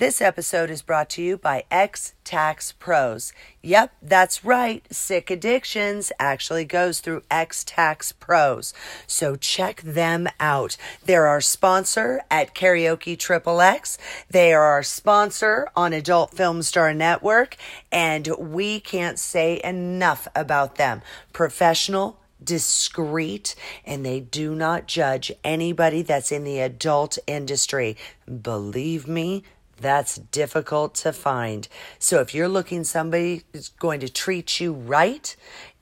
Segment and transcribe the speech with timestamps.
[0.00, 3.34] This episode is brought to you by X Tax Pros.
[3.60, 4.82] Yep, that's right.
[4.90, 8.72] Sick Addictions actually goes through X Tax Pros.
[9.06, 10.78] So check them out.
[11.04, 13.98] They're our sponsor at Karaoke Triple X.
[14.30, 17.58] They are our sponsor on Adult Film Star Network,
[17.92, 21.02] and we can't say enough about them.
[21.34, 23.54] Professional, discreet
[23.84, 27.98] and they do not judge anybody that's in the adult industry.
[28.42, 29.44] Believe me,
[29.80, 31.68] that's difficult to find.
[31.98, 35.34] So if you're looking somebody who's going to treat you right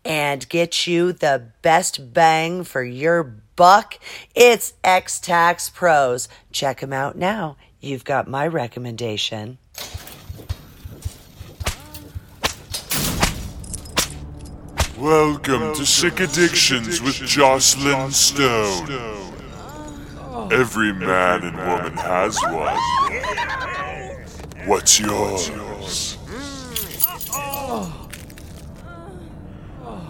[0.04, 3.22] and get you the best bang for your
[3.56, 3.98] buck,
[4.34, 6.28] it's X Tax Pros.
[6.52, 7.56] Check them out now.
[7.80, 9.58] You've got my recommendation.
[14.98, 19.27] Welcome to Sick Addictions with Joclyn Stone.
[20.38, 22.78] Every man and woman has one.
[24.66, 25.50] What's yours?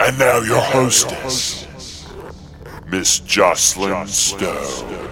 [0.01, 1.67] And now your hostess,
[2.87, 5.09] Miss Joclyn Stone.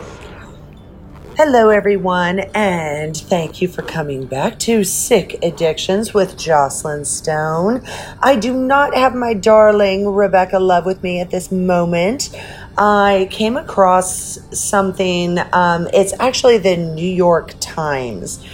[1.37, 7.83] Hello, everyone, and thank you for coming back to Sick Addictions with Joclyn Stone.
[8.23, 12.31] I do not have my darling Rebecca Love with me at this moment.
[12.79, 18.45] I came across something, um, it's actually the New York Times.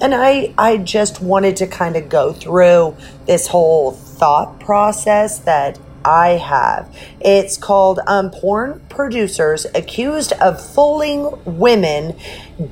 [0.00, 5.78] And I, I just wanted to kind of go through this whole thought process that
[6.04, 6.94] I have.
[7.20, 12.18] It's called um, Porn Producers Accused of Fooling Women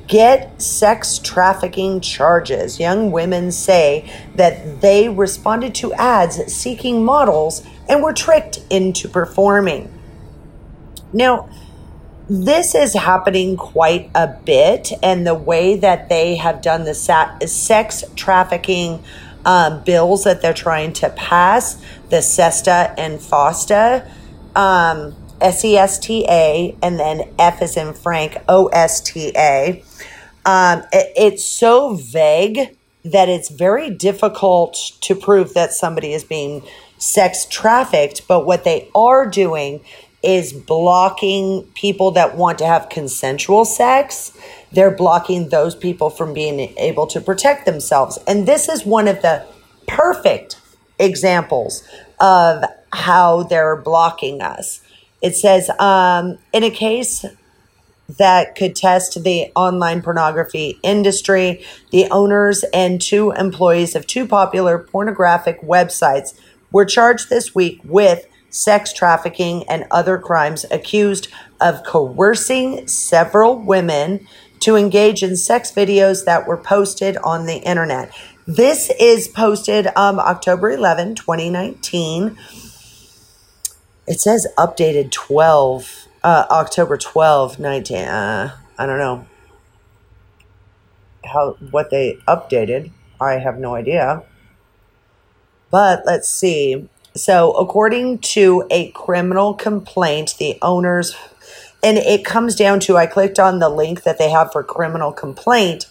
[0.07, 2.79] Get Sex Trafficking Charges.
[2.79, 9.91] Young women say that they responded to ads seeking models and were tricked into performing.
[11.13, 11.49] Now,
[12.29, 18.03] this is happening quite a bit, and the way that they have done the sex
[18.15, 19.03] trafficking
[19.45, 21.75] um, bills that they're trying to pass,
[22.09, 24.09] the SESTA and FOSTA,
[24.55, 29.83] um, S-E-S-T-A, and then F is in Frank, O-S-T-A.
[30.45, 36.63] Um, it, it's so vague that it's very difficult to prove that somebody is being
[36.97, 39.81] sex trafficked, but what they are doing
[40.23, 44.37] is blocking people that want to have consensual sex.
[44.71, 48.19] They're blocking those people from being able to protect themselves.
[48.27, 49.45] And this is one of the
[49.87, 50.59] perfect
[50.99, 51.83] examples
[52.19, 54.81] of how they're blocking us.
[55.21, 57.25] It says, um, in a case
[58.17, 64.77] that could test the online pornography industry, the owners and two employees of two popular
[64.77, 66.37] pornographic websites
[66.71, 71.27] were charged this week with sex trafficking, and other crimes, accused
[71.59, 74.27] of coercing several women
[74.59, 78.13] to engage in sex videos that were posted on the internet.
[78.45, 82.37] This is posted um, October 11, 2019.
[84.07, 87.97] It says updated 12, uh, October 12, 19.
[87.97, 89.25] Uh, I don't know
[91.23, 92.91] how what they updated.
[93.19, 94.23] I have no idea.
[95.69, 96.89] But let's see.
[97.15, 101.15] So, according to a criminal complaint, the owners,
[101.83, 105.11] and it comes down to I clicked on the link that they have for criminal
[105.11, 105.87] complaint.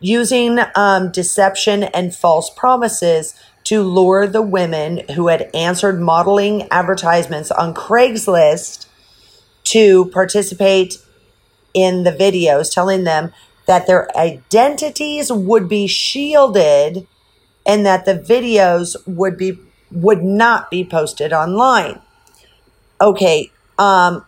[0.00, 7.50] Using um, deception and false promises to lure the women who had answered modeling advertisements
[7.50, 8.86] on Craigslist
[9.64, 10.98] to participate
[11.74, 13.32] in the videos, telling them
[13.66, 17.06] that their identities would be shielded
[17.68, 19.58] and that the videos would be
[19.92, 22.00] would not be posted online.
[23.00, 24.24] Okay, um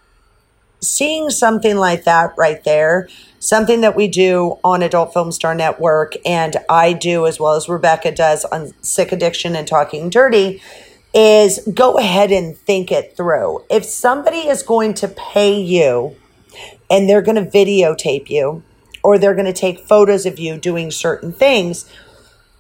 [0.82, 3.08] seeing something like that right there,
[3.38, 7.68] something that we do on Adult Film Star Network and I do as well as
[7.68, 10.62] Rebecca does on Sick Addiction and Talking Dirty
[11.12, 13.64] is go ahead and think it through.
[13.68, 16.16] If somebody is going to pay you
[16.88, 18.62] and they're going to videotape you
[19.02, 21.90] or they're going to take photos of you doing certain things,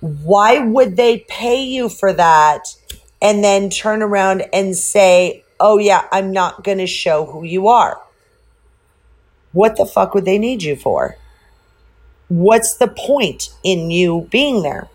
[0.00, 2.64] why would they pay you for that
[3.22, 7.68] and then turn around and say, oh, yeah, I'm not going to show who you
[7.68, 8.00] are?
[9.52, 11.16] What the fuck would they need you for?
[12.28, 14.88] What's the point in you being there?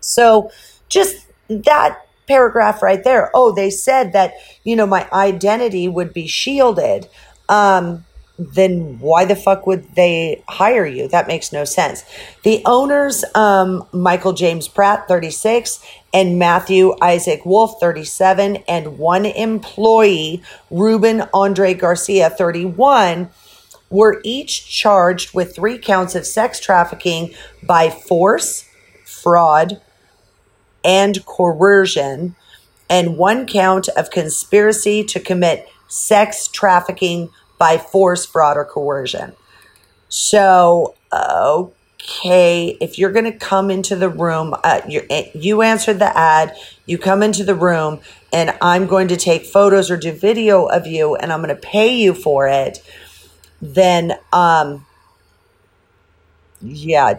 [0.00, 0.50] So,
[0.88, 3.30] just that paragraph right there.
[3.34, 7.08] Oh, they said that, you know, my identity would be shielded.
[7.48, 8.04] Um,
[8.38, 11.06] then why the fuck would they hire you?
[11.06, 12.04] That makes no sense.
[12.42, 20.42] The owners, um, Michael James Pratt, 36, and Matthew Isaac Wolfe, 37, and one employee,
[20.70, 23.30] Ruben Andre Garcia, 31,
[23.88, 27.32] were each charged with three counts of sex trafficking
[27.62, 28.68] by force,
[29.04, 29.80] fraud,
[30.84, 32.34] and coercion,
[32.90, 39.34] and one count of conspiracy to commit sex trafficking by force, fraud, or coercion.
[40.08, 46.54] So, okay, if you're going to come into the room, uh, you answered the ad,
[46.86, 48.00] you come into the room,
[48.32, 51.60] and I'm going to take photos or do video of you, and I'm going to
[51.60, 52.78] pay you for it,
[53.60, 54.86] then, um,
[56.60, 57.14] yeah,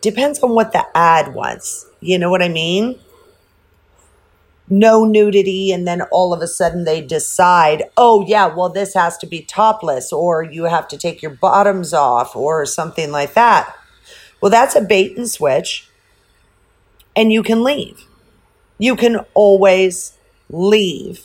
[0.00, 1.86] depends on what the ad wants.
[2.00, 2.98] You know what I mean?
[4.70, 9.18] No nudity and then all of a sudden they decide oh yeah well this has
[9.18, 13.76] to be topless or you have to take your bottoms off or something like that
[14.40, 15.88] well that's a bait and switch
[17.16, 18.04] and you can leave
[18.78, 20.16] you can always
[20.48, 21.24] leave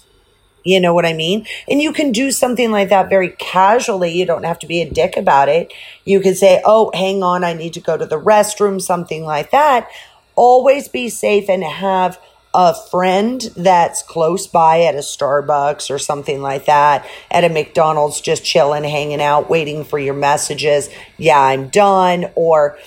[0.66, 1.46] you know what I mean?
[1.70, 4.12] And you can do something like that very casually.
[4.12, 5.72] You don't have to be a dick about it.
[6.06, 9.52] You can say, Oh, hang on, I need to go to the restroom, something like
[9.52, 9.88] that.
[10.36, 12.20] Always be safe and have
[12.58, 18.22] a friend that's close by at a Starbucks or something like that, at a McDonald's,
[18.22, 20.90] just chilling, hanging out, waiting for your messages.
[21.18, 22.32] Yeah, I'm done.
[22.36, 22.78] Or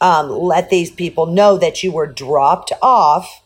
[0.00, 3.42] um, let these people know that you were dropped off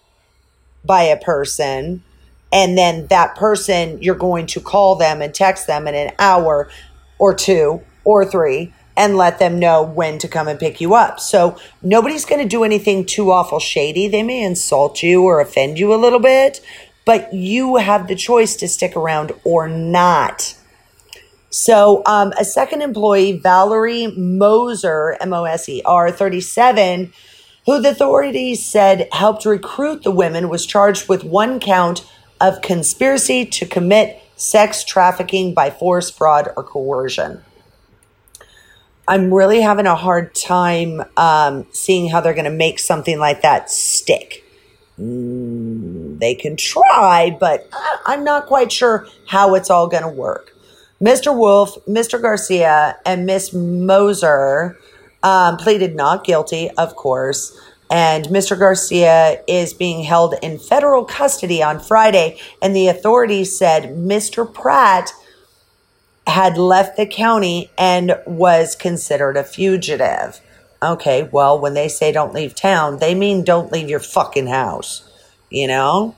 [0.85, 2.05] by a person.
[2.53, 6.71] And then that person, you're going to call them and text them in an hour
[7.19, 11.19] or two or three and let them know when to come and pick you up.
[11.21, 14.09] So nobody's going to do anything too awful shady.
[14.09, 16.61] They may insult you or offend you a little bit,
[17.05, 20.57] but you have the choice to stick around or not.
[21.51, 27.13] So, um, a second employee, Valerie Moser, M O S E R 37,
[27.67, 32.07] who the authorities said helped recruit the women, was charged with one count
[32.41, 37.43] of conspiracy to commit sex trafficking by force, fraud, or coercion.
[39.09, 43.43] I'm really having a hard time um, seeing how they're going to make something like
[43.43, 44.45] that stick.
[44.99, 47.69] Mm, they can try, but
[48.07, 50.55] I'm not quite sure how it's all going to work.
[51.01, 51.37] Mr.
[51.37, 52.21] Wolfe, Mr.
[52.23, 54.79] Garcia, and Miss Moser
[55.25, 57.59] um, pleaded not guilty, of course.
[57.91, 58.59] And Mr.
[58.59, 62.39] Garcia is being held in federal custody on Friday.
[62.63, 64.51] And the authorities said Mr.
[64.51, 65.13] Pratt
[66.27, 70.41] had left the county and was considered a fugitive.
[70.83, 75.09] Okay, well, when they say don't leave town, they mean don't leave your fucking house,
[75.51, 76.17] you know?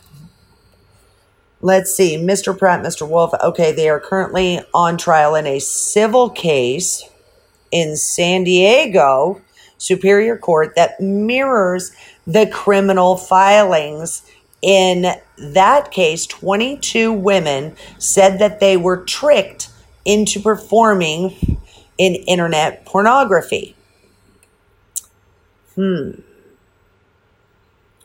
[1.61, 2.57] Let's see, Mr.
[2.57, 3.09] Pratt, Mr.
[3.09, 3.33] Wolfe.
[3.43, 7.09] Okay, they are currently on trial in a civil case
[7.71, 9.41] in San Diego
[9.79, 11.93] Superior Court that mirrors
[12.27, 14.23] the criminal filings.
[14.61, 19.64] In that case, 22 women said that they were tricked
[20.05, 21.59] into performing
[21.99, 23.77] in internet pornography.
[25.75, 26.21] Hmm.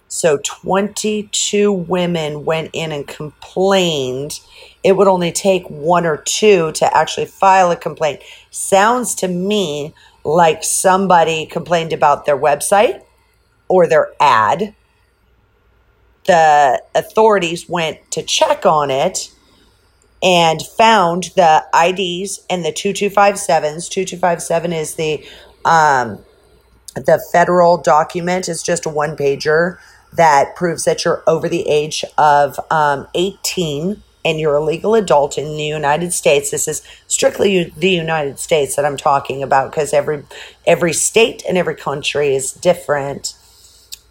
[0.08, 4.40] So 22 women went in and complained.
[4.84, 8.22] It would only take one or two to actually file a complaint.
[8.50, 9.94] Sounds to me
[10.24, 13.04] like somebody complained about their website
[13.68, 14.74] or their ad.
[16.26, 19.32] The authorities went to check on it
[20.22, 23.90] and found the IDs and the 2257s.
[23.90, 25.26] 2257 is the
[25.66, 26.20] um,
[26.96, 28.50] the federal document.
[28.50, 29.78] It's just a one pager
[30.14, 35.38] that proves that you're over the age of um, 18 and you're a legal adult
[35.38, 36.52] in the United States.
[36.52, 40.24] This is strictly the United States that I'm talking about because every
[40.66, 43.36] every state and every country is different.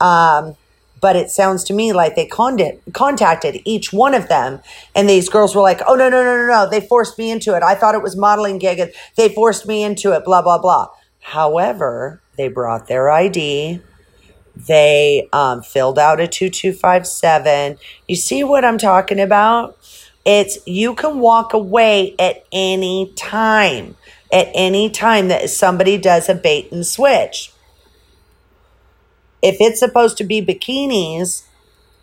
[0.00, 0.56] Um,
[1.00, 4.60] but it sounds to me like they contacted each one of them
[4.94, 7.54] and these girls were like oh no no no no no they forced me into
[7.54, 7.62] it.
[7.62, 10.88] I thought it was modeling gig and they forced me into it blah blah blah.
[11.20, 13.80] However they brought their id
[14.56, 17.78] they um, filled out a 2257
[18.08, 19.76] you see what i'm talking about?
[20.24, 23.96] It's you can walk away at any time
[24.32, 27.52] at any time that somebody does a bait and switch
[29.42, 31.45] if it's supposed to be bikinis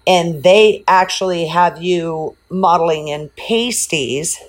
[0.08, 4.39] and they actually have you modeling in pasties,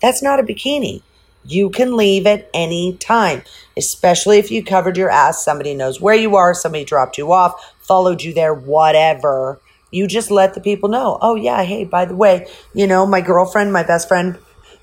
[0.00, 1.02] that's not a bikini.
[1.44, 3.42] You can leave at any time,
[3.76, 5.44] especially if you covered your ass.
[5.44, 9.60] Somebody knows where you are, somebody dropped you off, followed you there, whatever.
[9.92, 13.20] You just let the people know, oh, yeah, hey, by the way, you know, my
[13.20, 14.38] girlfriend, my best friend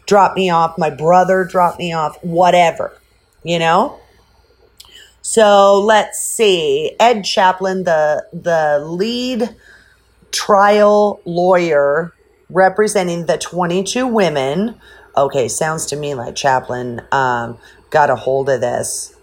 [0.05, 2.97] dropped me off, my brother dropped me off, whatever,
[3.43, 3.99] you know?
[5.23, 6.95] So let's see.
[6.99, 9.55] Ed Chaplin, the the lead
[10.31, 12.13] trial lawyer
[12.49, 14.75] representing the 22 women,
[15.17, 17.57] okay, sounds to me like Chaplin um,
[17.89, 19.15] got a hold of this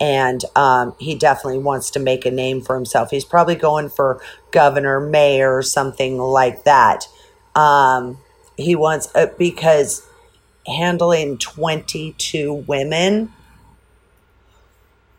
[0.00, 3.10] and um, he definitely wants to make a name for himself.
[3.10, 4.20] He's probably going for
[4.50, 7.06] governor, mayor, something like that.
[7.54, 8.18] Um,
[8.56, 10.04] he wants, uh, because
[10.66, 13.32] handling 22 women,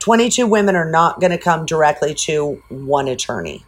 [0.03, 3.63] 22 women are not going to come directly to one attorney,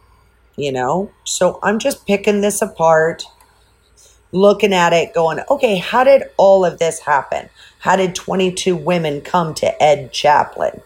[0.58, 1.10] you know?
[1.24, 3.24] So I'm just picking this apart
[4.34, 7.48] looking at it going, okay, how did all of this happen?
[7.80, 10.82] How did 22 women come to Ed Chaplin,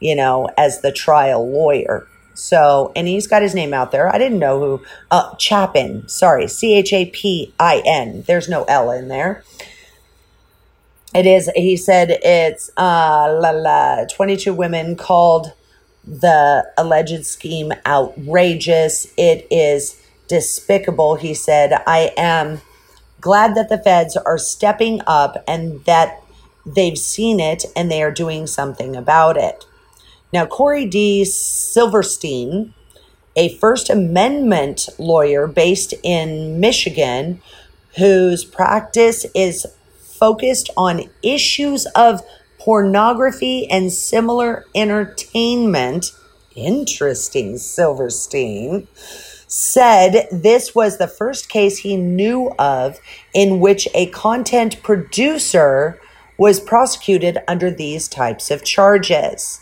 [0.00, 2.06] you know, as the trial lawyer?
[2.32, 4.08] So, and he's got his name out there.
[4.10, 8.24] I didn't know who, uh, Chapin, sorry, C H A P I N.
[8.26, 9.44] There's no L in there.
[11.18, 15.52] It is, he said it's, uh, la la, 22 women called
[16.06, 19.12] the alleged scheme outrageous.
[19.16, 21.16] It is despicable.
[21.16, 22.60] He said, I am
[23.20, 26.22] glad that the feds are stepping up and that
[26.64, 29.66] they've seen it and they are doing something about it.
[30.32, 31.24] Now, Corey D.
[31.24, 32.74] Silverstein,
[33.34, 37.42] a First Amendment lawyer based in Michigan,
[37.96, 39.66] whose practice is
[40.18, 42.22] focused on issues of
[42.58, 46.12] pornography and similar entertainment.
[46.54, 48.88] Interesting, Silverstein
[49.46, 52.98] said this was the first case he knew of
[53.32, 55.98] in which a content producer
[56.36, 59.60] was prosecuted under these types of charges.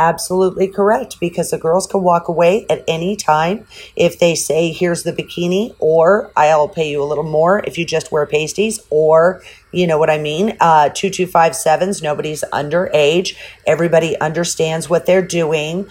[0.00, 3.66] Absolutely correct, because the girls can walk away at any time
[3.96, 7.84] if they say, Here's the bikini, or I'll pay you a little more if you
[7.84, 9.42] just wear pasties, or
[9.72, 10.56] you know what I mean?
[10.58, 13.36] Uh, 2257s, nobody's underage.
[13.66, 15.86] Everybody understands what they're doing.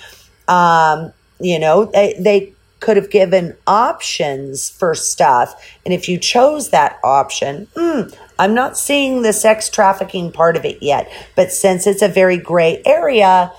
[0.48, 5.54] Um, you know, they, they could have given options for stuff.
[5.86, 10.66] And if you chose that option, hmm, I'm not seeing the sex trafficking part of
[10.66, 11.12] it yet.
[11.36, 13.52] But since it's a very gray area,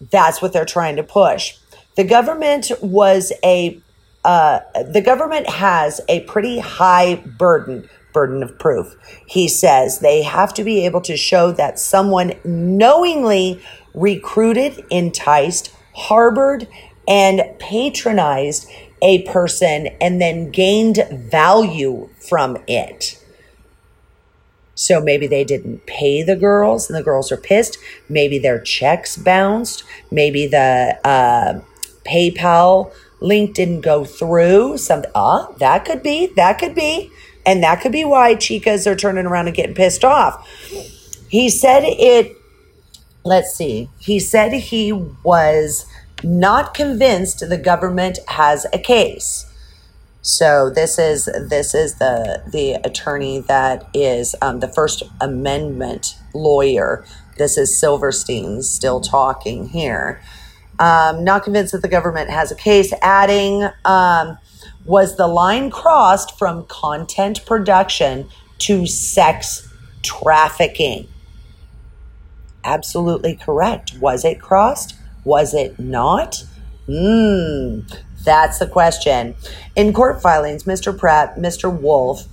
[0.00, 1.56] that's what they're trying to push.
[1.96, 3.80] The government was a
[4.24, 4.60] uh,
[4.90, 8.96] the government has a pretty high burden burden of proof.
[9.26, 13.62] He says they have to be able to show that someone knowingly
[13.94, 16.66] recruited, enticed, harbored,
[17.06, 18.68] and patronized
[19.02, 23.22] a person and then gained value from it.
[24.76, 27.78] So maybe they didn't pay the girls and the girls are pissed.
[28.08, 29.82] Maybe their checks bounced.
[30.10, 31.60] Maybe the uh,
[32.04, 34.78] PayPal link didn't go through.
[34.78, 37.10] Something, ah, that could be, that could be.
[37.44, 40.46] And that could be why chicas are turning around and getting pissed off.
[41.28, 42.36] He said it,
[43.24, 45.86] let's see, he said he was
[46.22, 49.45] not convinced the government has a case.
[50.26, 57.04] So this is this is the the attorney that is um, the First Amendment lawyer.
[57.38, 60.20] This is Silverstein still talking here.
[60.80, 62.92] Um, not convinced that the government has a case.
[63.02, 64.36] Adding, um,
[64.84, 68.28] was the line crossed from content production
[68.58, 71.06] to sex trafficking?
[72.64, 73.96] Absolutely correct.
[74.00, 74.96] Was it crossed?
[75.22, 76.42] Was it not?
[76.88, 77.80] Hmm,
[78.26, 79.34] that's the question.
[79.74, 80.96] In court filings, Mr.
[80.96, 81.72] Pratt, Mr.
[81.72, 82.26] Wolfe,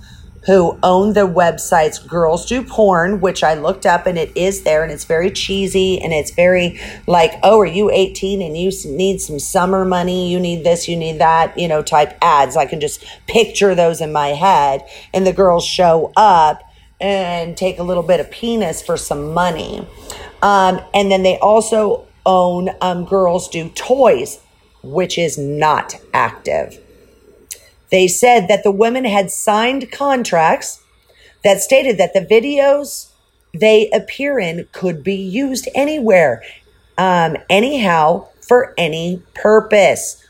[0.46, 4.82] who owned the websites Girls Do Porn, which I looked up and it is there
[4.82, 9.22] and it's very cheesy and it's very like, oh, are you 18 and you need
[9.22, 10.30] some summer money?
[10.30, 12.56] You need this, you need that, you know, type ads.
[12.58, 14.82] I can just picture those in my head.
[15.14, 16.62] And the girls show up
[17.00, 19.86] and take a little bit of penis for some money.
[20.42, 24.40] Um, and then they also own um, Girls Do Toys,
[24.84, 26.78] which is not active.
[27.90, 30.82] They said that the women had signed contracts
[31.44, 33.10] that stated that the videos
[33.52, 36.42] they appear in could be used anywhere,
[36.98, 40.22] um, anyhow, for any purpose,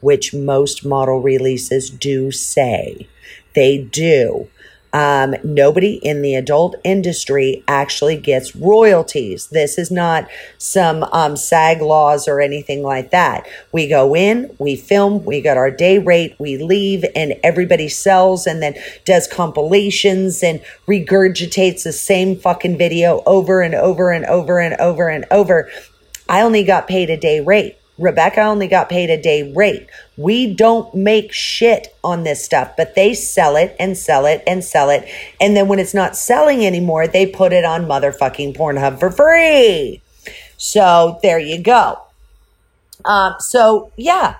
[0.00, 3.06] which most model releases do say.
[3.54, 4.48] They do.
[4.92, 9.46] Um, nobody in the adult industry actually gets royalties.
[9.48, 10.28] This is not
[10.58, 13.48] some um, SAG laws or anything like that.
[13.72, 18.46] We go in, we film, we got our day rate, we leave, and everybody sells
[18.46, 24.58] and then does compilations and regurgitates the same fucking video over and over and over
[24.58, 25.70] and over and over.
[26.28, 27.79] I only got paid a day rate.
[28.00, 29.86] Rebecca only got paid a day rate.
[30.16, 34.64] We don't make shit on this stuff, but they sell it and sell it and
[34.64, 35.06] sell it.
[35.40, 40.00] And then when it's not selling anymore, they put it on motherfucking Pornhub for free.
[40.56, 42.00] So there you go.
[43.04, 44.36] Um, so yeah,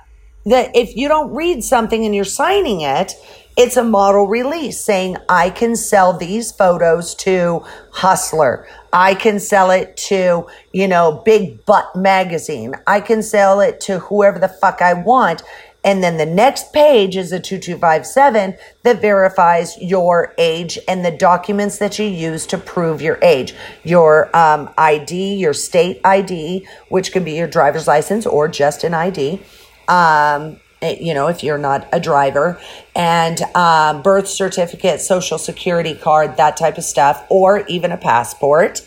[0.46, 3.12] that if you don't read something and you're signing it,
[3.56, 7.62] It's a model release saying, I can sell these photos to
[7.92, 8.66] Hustler.
[8.92, 12.74] I can sell it to, you know, Big Butt Magazine.
[12.86, 15.42] I can sell it to whoever the fuck I want.
[15.82, 21.78] And then the next page is a 2257 that verifies your age and the documents
[21.78, 23.54] that you use to prove your age.
[23.82, 28.92] Your um, ID, your state ID, which could be your driver's license or just an
[28.92, 29.40] ID.
[29.88, 32.60] Um, you know, if you're not a driver,
[32.94, 38.86] and um, birth certificate, social security card, that type of stuff, or even a passport.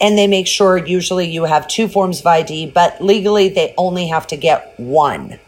[0.00, 4.08] And they make sure usually you have two forms of ID, but legally they only
[4.08, 5.38] have to get one.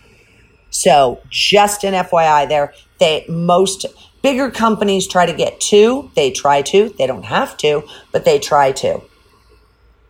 [0.71, 3.87] So just an FYI there, they most
[4.23, 6.11] bigger companies try to get two.
[6.15, 6.95] They try to.
[6.99, 9.03] They don't have to, but they try to.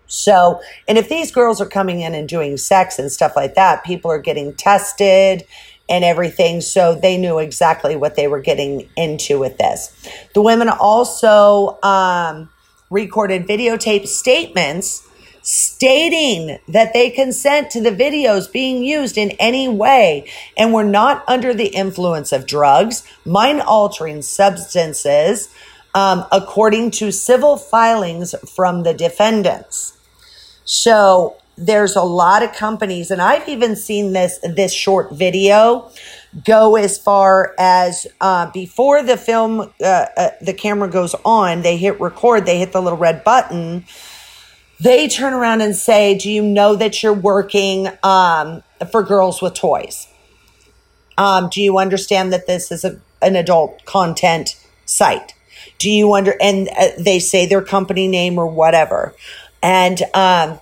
[0.06, 3.82] So, and if these girls are coming in and doing sex and stuff like that,
[3.82, 5.44] people are getting tested
[5.92, 6.62] and everything.
[6.62, 9.94] So they knew exactly what they were getting into with this.
[10.32, 12.48] The women also um,
[12.90, 15.06] recorded videotape statements
[15.42, 21.24] stating that they consent to the videos being used in any way and were not
[21.28, 25.50] under the influence of drugs, mind altering substances,
[25.94, 29.98] um, according to civil filings from the defendants.
[30.64, 35.90] So there's a lot of companies, and I've even seen this this short video
[36.44, 41.76] go as far as uh, before the film, uh, uh, the camera goes on, they
[41.76, 43.84] hit record, they hit the little red button
[44.82, 49.54] they turn around and say, Do you know that you're working um, for girls with
[49.54, 50.08] toys?
[51.16, 55.34] Um, do you understand that this is a, an adult content site?
[55.78, 59.14] Do you under, and uh, they say their company name or whatever.
[59.62, 60.58] And, um,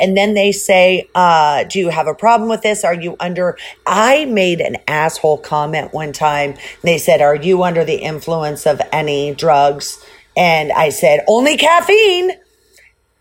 [0.00, 2.84] and then they say, uh, Do you have a problem with this?
[2.84, 3.58] Are you under?
[3.86, 6.54] I made an asshole comment one time.
[6.82, 10.04] They said, Are you under the influence of any drugs?
[10.36, 12.32] And I said, Only caffeine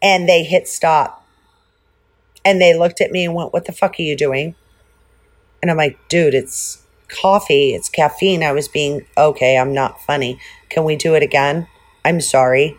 [0.01, 1.25] and they hit stop.
[2.43, 4.55] And they looked at me and went, What the fuck are you doing?
[5.61, 8.43] And I'm like, Dude, it's coffee, it's caffeine.
[8.43, 10.39] I was being, okay, I'm not funny.
[10.69, 11.67] Can we do it again?
[12.03, 12.77] I'm sorry.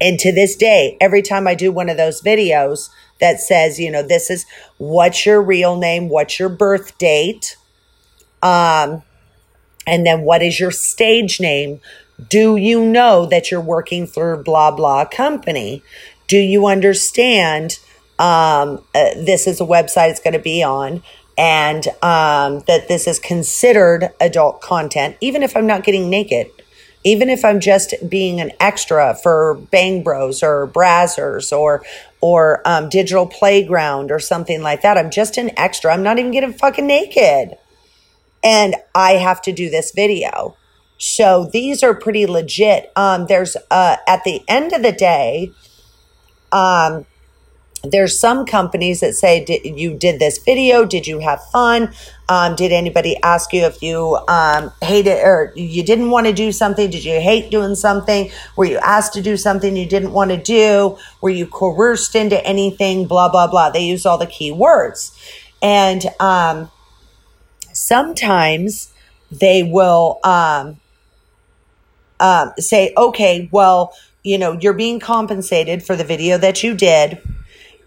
[0.00, 2.88] And to this day, every time I do one of those videos
[3.20, 4.46] that says, you know, this is
[4.78, 7.56] what's your real name, what's your birth date,
[8.42, 9.02] um,
[9.86, 11.80] and then what is your stage name?
[12.28, 15.82] Do you know that you're working for blah blah company?
[16.26, 17.78] Do you understand?
[18.18, 21.02] Um, uh, this is a website it's going to be on,
[21.38, 26.50] and um, that this is considered adult content, even if I'm not getting naked,
[27.04, 31.82] even if I'm just being an extra for Bang Bros or Brazzers or
[32.20, 34.98] or um, Digital Playground or something like that.
[34.98, 35.92] I'm just an extra.
[35.92, 37.56] I'm not even getting fucking naked,
[38.44, 40.56] and I have to do this video.
[40.98, 42.92] So these are pretty legit.
[42.94, 45.50] Um, there's uh, at the end of the day
[46.52, 47.06] um,
[47.82, 51.92] there's some companies that say you did this video did you have fun?
[52.28, 56.52] Um, did anybody ask you if you um, hated or you didn't want to do
[56.52, 56.90] something?
[56.90, 58.30] Did you hate doing something?
[58.56, 60.98] Were you asked to do something you didn't want to do?
[61.20, 63.06] Were you coerced into anything?
[63.06, 63.70] Blah blah blah.
[63.70, 65.18] They use all the key words
[65.62, 66.70] and um,
[67.72, 68.92] sometimes
[69.30, 70.80] they will um,
[72.58, 77.18] say okay well you know, you're being compensated for the video that you did,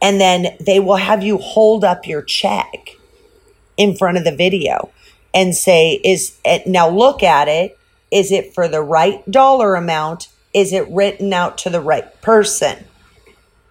[0.04, 2.98] and then they will have you hold up your check
[3.78, 4.92] in front of the video
[5.34, 7.80] and say, is it now look at it.
[8.12, 10.28] Is it for the right dollar amount?
[10.54, 12.86] Is it written out to the right person?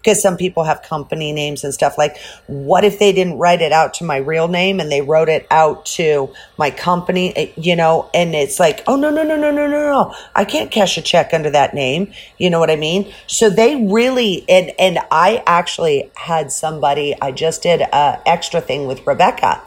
[0.02, 3.72] Because some people have company names and stuff like what if they didn't write it
[3.72, 7.76] out to my real name and they wrote it out to my company eh, you
[7.76, 8.10] know?
[8.12, 11.02] And it's like oh no no no no no no no i can't cash a
[11.02, 12.12] check under that name.
[12.38, 13.12] You know what i mean?
[13.26, 18.86] So they really and and i actually had somebody i just did a extra thing
[18.86, 19.62] with rebecca.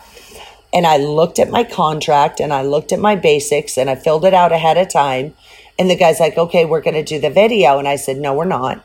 [0.73, 4.25] And i looked at my contract and i looked at my basics and i filled
[4.25, 5.33] it out ahead of time.
[5.79, 7.79] And the guy's like okay we're going to do the video.
[7.79, 8.83] And i said no we're not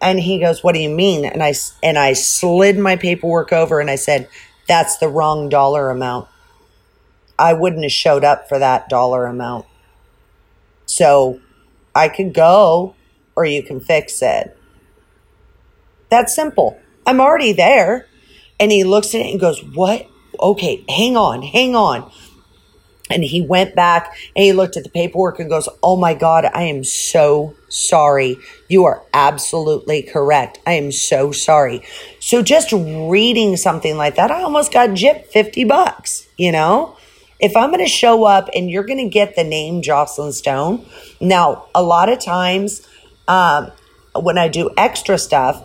[0.00, 3.80] and he goes, "What do you mean?" And I and I slid my paperwork over
[3.80, 4.28] and I said,
[4.66, 6.28] "That's the wrong dollar amount.
[7.38, 9.66] I wouldn't have showed up for that dollar amount.
[10.86, 11.40] So
[11.94, 12.94] I could go
[13.36, 14.56] or you can fix it."
[16.10, 16.78] That's simple.
[17.06, 18.06] I'm already there.
[18.60, 20.06] And he looks at it and goes, "What?
[20.40, 22.10] Okay, hang on, hang on."
[23.10, 26.46] And he went back and he looked at the paperwork and goes, Oh my God,
[26.52, 28.38] I am so sorry.
[28.68, 30.58] You are absolutely correct.
[30.66, 31.82] I am so sorry.
[32.20, 36.96] So just reading something like that, I almost got gypped 50 bucks, you know?
[37.40, 40.84] If I'm going to show up and you're going to get the name Joclyn Stone,
[41.20, 42.86] now, a lot of times
[43.28, 43.70] um,
[44.14, 45.64] when I do extra stuff,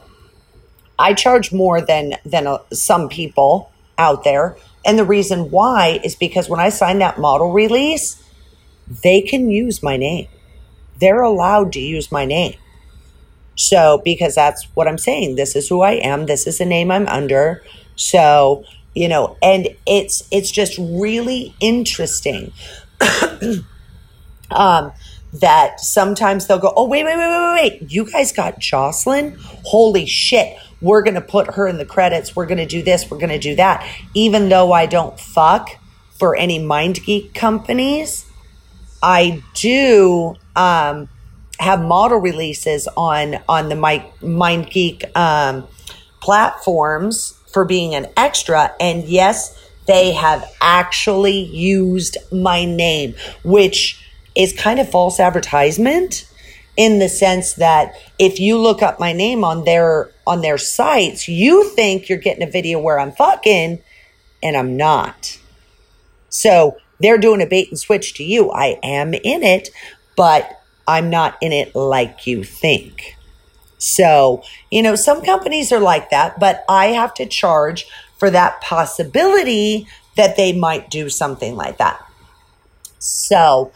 [1.00, 4.58] I charge more than than uh, some people out there.
[4.86, 8.22] And the reason why is because when I sign that model release,
[9.04, 10.28] they can use my name.
[11.04, 12.56] They're allowed to use my name.
[13.56, 16.90] So, because that's what I'm saying, this is who I am, this is the name
[16.92, 17.62] I'm under.
[17.98, 18.64] So,
[18.96, 22.54] you know, and it's it's just really interesting.
[24.52, 24.94] um
[25.34, 27.92] that sometimes they'll go, Oh, wait, wait, wait, wait, wait.
[27.92, 29.36] You guys got Joclyn?
[29.66, 30.58] Holy shit.
[30.80, 32.34] We're to put her in the credits.
[32.34, 33.12] We're to do this.
[33.12, 33.86] We're to do that.
[34.14, 35.70] Even though I don't fuck
[36.18, 38.26] for any MindGeek companies,
[39.02, 41.10] I do um,
[41.60, 45.68] have model releases on on the My, MindGeek um,
[46.22, 48.74] platforms for being an extra.
[48.80, 54.00] And yes, they have actually used my name, which
[54.36, 56.28] is kind of false advertisement
[56.76, 61.28] in the sense that if you look up my name on their on their sites,
[61.28, 63.80] you think you're getting a video where I'm fucking
[64.42, 65.38] and I'm not.
[66.30, 68.50] So they're doing a bait and switch to you.
[68.52, 69.70] I am in it,
[70.16, 73.18] but I'm not in it like you think.
[73.78, 77.86] So, you know, some companies are like that, but I have to charge
[78.18, 82.02] for that possibility that they might do something like that.
[83.00, 83.72] So,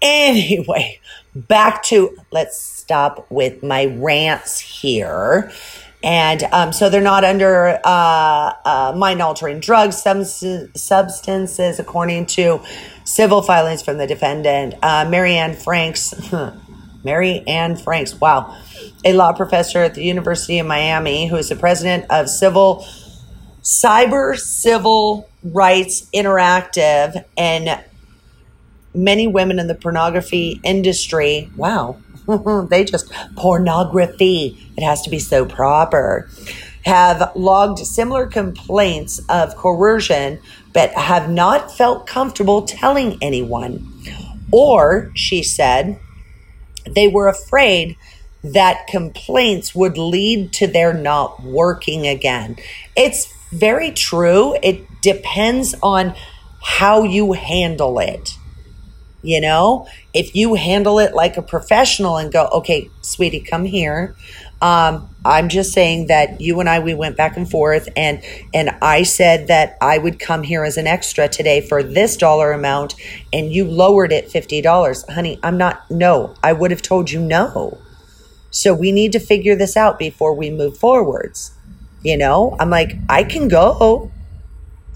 [0.00, 1.00] Anyway,
[1.34, 5.50] back to let's stop with my rants here.
[6.04, 12.60] And um, so they're not under uh, uh, mind altering drugs, some substances, according to
[13.18, 16.14] civil filings from the defendant, uh, Marianne Franks.
[17.02, 18.56] Mary Ann Franks, wow,
[19.04, 22.86] a law professor at the University of Miami, who is the president of Civil
[23.62, 27.82] Cyber Civil Rights Interactive and
[28.94, 31.96] many women in the pornography industry, wow,
[32.70, 34.58] they just pornography.
[34.76, 36.28] It has to be so proper.
[36.88, 40.40] Have logged similar complaints of coercion,
[40.72, 43.86] but have not felt comfortable telling anyone.
[44.50, 46.00] Or, she said,
[46.86, 47.98] they were afraid
[48.42, 52.56] that complaints would lead to their not working again.
[52.96, 54.56] It's very true.
[54.62, 56.14] It depends on
[56.62, 58.30] how you handle it.
[59.20, 64.16] You know, if you handle it like a professional and go, okay, sweetie, come here.
[64.60, 68.70] Um, I'm just saying that you and I we went back and forth and and
[68.82, 72.94] I said that I would come here as an extra today for this dollar amount
[73.32, 75.12] and you lowered it $50.
[75.12, 76.34] Honey, I'm not no.
[76.42, 77.78] I would have told you no.
[78.50, 81.52] So we need to figure this out before we move forwards.
[82.02, 84.10] You know, I'm like I can go.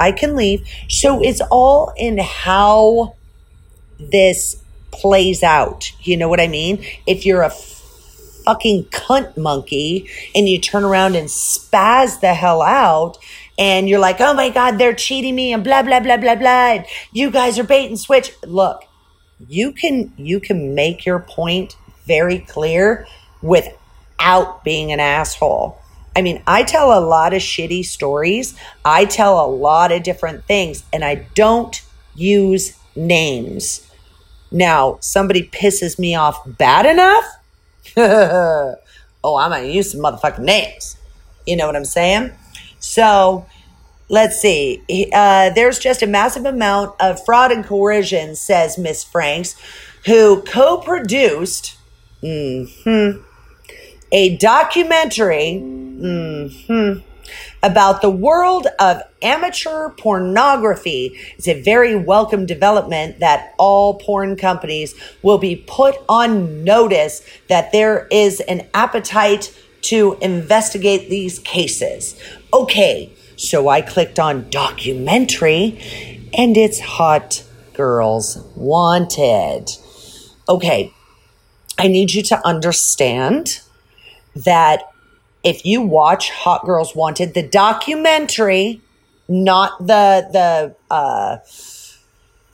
[0.01, 0.67] I can leave.
[0.89, 3.15] So it's all in how
[4.01, 5.93] this plays out.
[6.01, 6.85] You know what I mean?
[7.07, 7.51] If you're a
[8.45, 13.19] fucking cunt monkey and you turn around and spaz the hell out
[13.59, 16.85] and you're like, oh my God, they're cheating me and blah, blah, blah, blah, blah.
[17.13, 18.33] You guys are bait and switch.
[18.45, 18.85] Look,
[19.49, 21.77] you can, you can make your point
[22.07, 23.07] very clear
[23.43, 25.79] without being an asshole.
[26.15, 28.55] I mean, I tell a lot of shitty stories.
[28.85, 31.83] I tell a lot of different things and I don't
[32.15, 33.89] use names.
[34.51, 37.25] Now, somebody pisses me off bad enough.
[37.97, 38.77] oh,
[39.25, 40.97] I'm going to use some motherfucking names.
[41.47, 42.33] You know what I'm saying?
[42.79, 43.47] So,
[44.09, 44.83] let's see.
[45.13, 49.57] Uh, there's just a massive amount of fraud and coercion, says Miss Franks,
[50.07, 51.77] who co produced
[52.23, 53.23] mm-hmm,
[54.13, 55.61] a documentary.
[55.63, 57.01] Mm-hmm,
[57.63, 61.19] about the world of amateur pornography.
[61.39, 67.71] It's a very welcome development that all porn companies will be put on notice that
[67.73, 72.21] there is an appetite to investigate these cases.
[72.53, 77.45] Okay, so I clicked on documentary and it's Hot
[77.75, 79.71] Girls Wanted.
[80.49, 80.93] Okay,
[81.79, 83.61] I need you to understand
[84.35, 84.92] that
[85.45, 88.81] if you watch Hot Girls Wanted, the documentary,
[89.29, 91.39] not the the uh,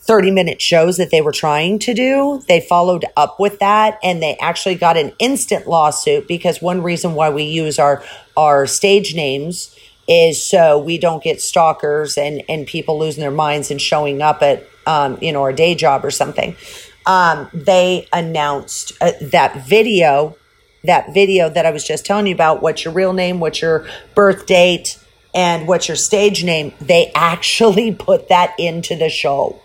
[0.08, 4.22] 30 minute shows that they were trying to do, they followed up with that and
[4.22, 8.02] they actually got an instant lawsuit because one reason why we use our
[8.34, 9.76] our stage names
[10.08, 14.42] is so we don't get stalkers and and people losing their minds and showing up
[14.42, 16.56] at um, you know our day job or something.
[17.04, 20.37] Um, they announced uh, that video
[20.84, 23.86] that video that I was just telling you about, what's your real name, what's your
[24.14, 24.98] birth date,
[25.34, 29.60] and what's your stage name, they actually put that into the show.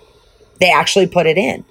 [0.60, 1.66] They actually put it in.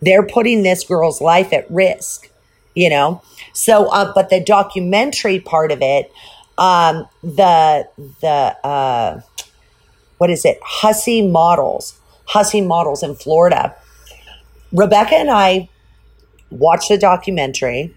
[0.00, 2.30] They're putting this girl's life at risk,
[2.74, 3.22] you know?
[3.52, 6.10] So, uh, but the documentary part of it,
[6.58, 7.88] um, the,
[8.20, 9.20] the, uh,
[10.18, 10.58] what is it?
[10.62, 13.74] Hussie Models, Hussie Models in Florida.
[14.72, 15.68] Rebecca and I
[16.50, 17.94] watched the documentary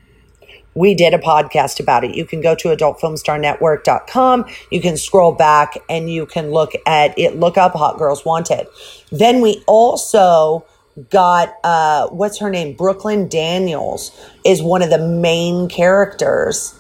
[0.76, 2.16] we did a podcast about it.
[2.16, 4.46] You can go to adultfilmstarnetwork.com.
[4.70, 8.68] You can scroll back and you can look at it, look up Hot Girls Wanted.
[9.12, 10.66] Then we also
[11.10, 12.76] got, uh, what's her name?
[12.76, 14.12] Brooklyn Daniels
[14.46, 16.78] is one of the main characters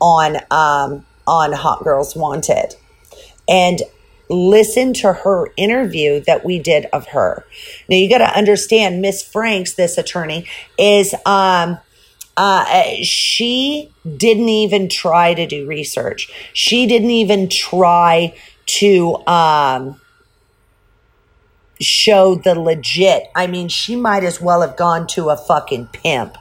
[0.00, 2.74] on, um, on Hot Girls Wanted.
[3.46, 3.82] And
[4.30, 7.44] listen to her interview that we did of her.
[7.90, 10.46] Now you got to understand Miss Franks, this attorney,
[10.78, 11.78] is, um,
[12.36, 12.64] uh,
[13.02, 16.30] she didn't even try to do research.
[16.52, 18.34] She didn't even try
[18.66, 20.00] to um,
[21.80, 23.30] show the legit.
[23.34, 26.36] I mean, she might as well have gone to a fucking pimp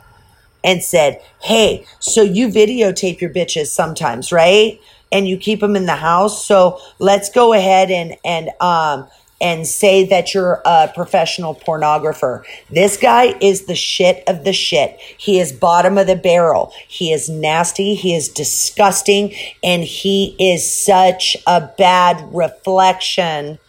[0.63, 4.79] and said, Hey, so you videotape your bitches sometimes, right?
[5.11, 6.45] And you keep them in the house.
[6.45, 9.07] So let's go ahead and, and, um,
[9.41, 12.43] and say that you're a professional pornographer.
[12.69, 14.97] This guy is the shit of the shit.
[15.17, 16.71] He is bottom of the barrel.
[16.87, 17.95] He is nasty.
[17.95, 19.33] He is disgusting.
[19.61, 23.59] And he is such a bad reflection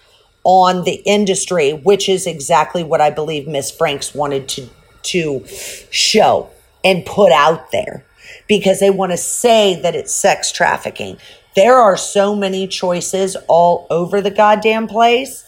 [0.45, 4.69] on the industry, which is exactly what I believe Miss Franks wanted to,
[5.03, 5.45] to
[5.91, 6.51] show
[6.85, 8.05] and put out there
[8.47, 11.17] because they want to say that it's sex trafficking.
[11.57, 15.45] There are so many choices all over the goddamn place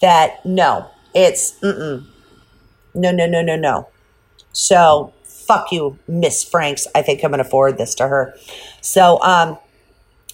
[0.00, 2.04] that no, it's mm-mm.
[2.94, 3.88] no, no, no, no, no.
[4.52, 5.12] So
[5.46, 6.86] fuck you, Miss Franks.
[6.94, 8.34] I think I'm going to forward this to her.
[8.80, 9.58] So, um,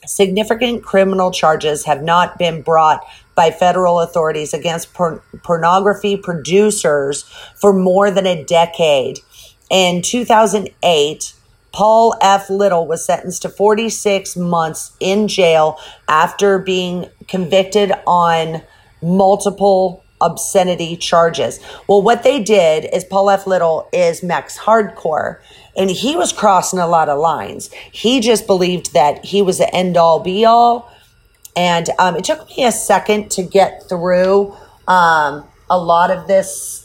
[0.07, 7.22] significant criminal charges have not been brought by federal authorities against por- pornography producers
[7.55, 9.20] for more than a decade.
[9.70, 11.35] In 2008,
[11.72, 12.51] Paul F.
[12.51, 18.62] Little was sentenced to 46 months in jail after being convicted on
[19.03, 21.59] multiple obscenity charges.
[21.88, 23.47] Well, what they did is Paul F.
[23.47, 25.41] Little is Max Hardcore,
[25.77, 27.73] and he was crossing a lot of lines.
[27.91, 30.91] He just believed that he was the end all be all.
[31.55, 34.57] And um, it took me a second to get through
[34.88, 36.85] um, a lot of this.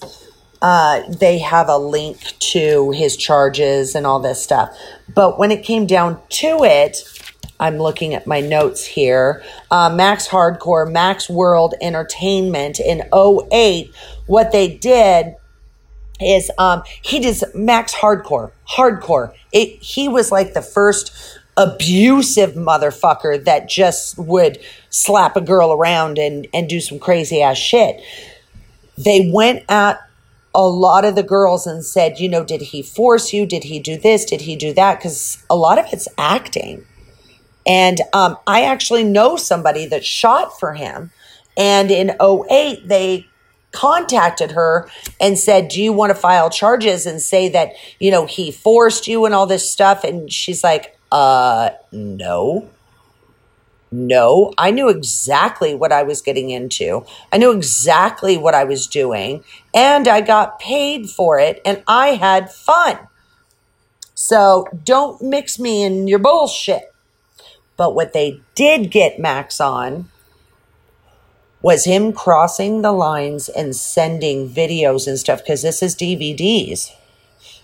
[0.61, 4.75] Uh, they have a link to his charges and all this stuff.
[5.13, 7.03] But when it came down to it,
[7.59, 9.43] I'm looking at my notes here.
[9.71, 13.91] Uh, Max Hardcore, Max World Entertainment in 08,
[14.27, 15.35] what they did
[16.19, 19.33] is um, he did Max Hardcore, Hardcore.
[19.51, 26.19] It, he was like the first abusive motherfucker that just would slap a girl around
[26.19, 27.99] and, and do some crazy ass shit.
[28.97, 29.99] They went at
[30.53, 33.45] a lot of the girls and said, you know, did he force you?
[33.45, 34.25] Did he do this?
[34.25, 34.97] Did he do that?
[34.97, 36.86] Because a lot of it's acting
[37.67, 41.11] and um, I actually know somebody that shot for him.
[41.57, 43.27] And in 08, they
[43.71, 48.25] contacted her and said, Do you want to file charges and say that, you know,
[48.25, 50.03] he forced you and all this stuff?
[50.03, 52.69] And she's like, Uh, no.
[53.89, 57.05] No, I knew exactly what I was getting into.
[57.31, 62.09] I knew exactly what I was doing, and I got paid for it, and I
[62.09, 62.99] had fun.
[64.13, 66.91] So don't mix me in your bullshit.
[67.77, 70.09] But what they did get Max on
[71.61, 76.91] was him crossing the lines and sending videos and stuff because this is DVDs.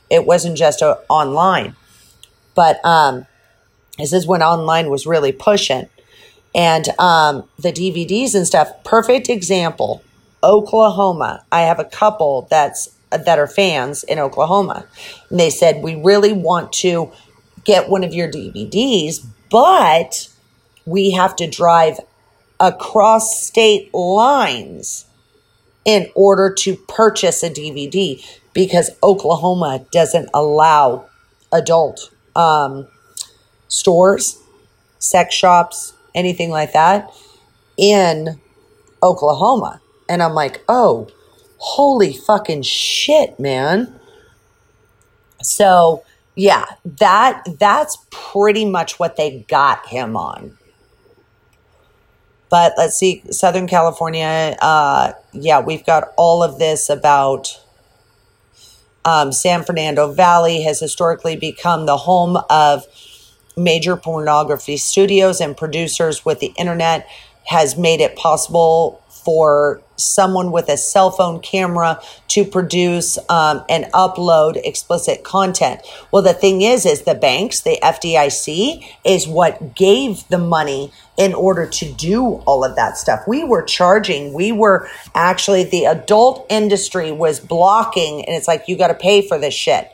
[0.10, 1.76] It wasn't just a, online.
[2.56, 3.26] But um,
[3.97, 5.89] this is when online was really pushing.
[6.56, 10.04] And um, the DVDs and stuff, perfect example.
[10.43, 11.45] Oklahoma.
[11.52, 14.86] I have a couple that's that are fans in Oklahoma.
[15.30, 17.12] And they said, We really want to
[17.63, 20.30] get one of your DVDs, but
[20.84, 22.00] we have to drive
[22.60, 25.06] across state lines
[25.86, 31.06] in order to purchase a DVD because Oklahoma doesn't allow
[31.52, 32.88] adult um,
[33.68, 34.42] stores,
[34.98, 37.13] sex shops, anything like that
[37.78, 38.42] in
[39.04, 39.82] Oklahoma.
[40.10, 41.10] And I'm like, oh,
[41.58, 44.00] holy fucking shit, man.
[45.44, 46.04] So
[46.36, 50.58] yeah, that that's pretty much what they got him on.
[52.50, 57.60] But let's see, Southern California, uh, yeah, we've got all of this about
[59.06, 62.86] um, San Fernando Valley has historically become the home of
[63.58, 67.08] major pornography studios and producers with the internet
[67.46, 73.86] has made it possible for someone with a cell phone camera to produce um, and
[73.93, 75.81] upload explicit content.
[76.12, 81.33] Well, the thing is, is the banks, the FDIC, is what gave the money in
[81.33, 83.21] order to do all of that stuff.
[83.27, 84.33] We were charging.
[84.33, 89.25] We were actually the adult industry was blocking, and it's like you got to pay
[89.27, 89.89] for this shit.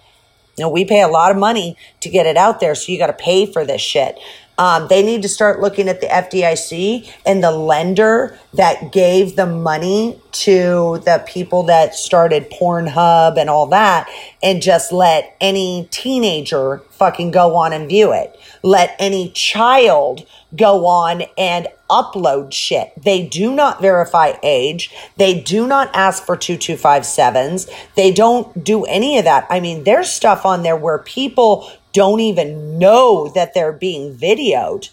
[0.58, 2.98] You know, we pay a lot of money to get it out there, so you
[2.98, 4.20] got to pay for this shit.
[4.60, 9.46] Um, they need to start looking at the FDIC and the lender that gave the
[9.46, 14.10] money to the people that started Pornhub and all that,
[14.44, 18.38] and just let any teenager fucking go on and view it.
[18.62, 22.92] Let any child go on and upload shit.
[23.02, 24.94] They do not verify age.
[25.18, 27.70] They do not ask for 2257s.
[27.96, 29.48] They don't do any of that.
[29.50, 34.90] I mean, there's stuff on there where people don't even know that they're being videoed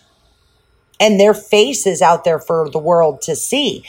[0.98, 3.84] and their face is out there for the world to see.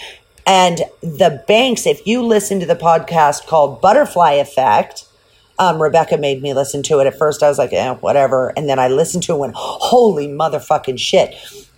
[0.46, 5.06] And the banks, if you listen to the podcast called Butterfly Effect,
[5.60, 7.08] um, Rebecca made me listen to it.
[7.08, 8.54] At first, I was like, eh, whatever.
[8.56, 11.36] And then I listened to it and went, holy motherfucking shit.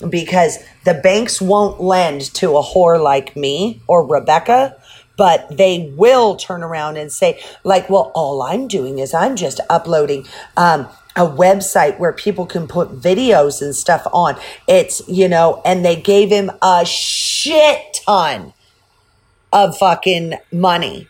[0.07, 4.75] Because the banks won't lend to a whore like me or Rebecca,
[5.17, 9.59] but they will turn around and say, like, well, all I'm doing is I'm just
[9.69, 10.87] uploading um,
[11.19, 14.35] a website where people can put videos and stuff on.
[14.67, 18.53] It's, you know, and they gave him a shit ton
[19.53, 21.07] of fucking money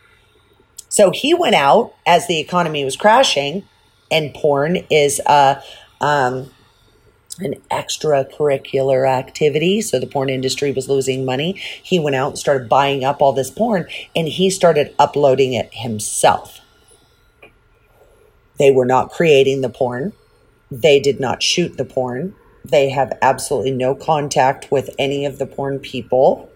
[0.89, 3.63] so he went out as the economy was crashing,
[4.11, 5.61] and porn is a
[6.01, 6.49] um,
[7.39, 9.81] an extracurricular activity.
[9.81, 11.53] So the porn industry was losing money.
[11.53, 15.69] He went out and started buying up all this porn, and he started uploading it
[15.71, 16.59] himself.
[18.59, 20.13] They were not creating the porn.
[20.69, 22.35] They did not shoot the porn.
[22.65, 26.48] They have absolutely no contact with any of the porn people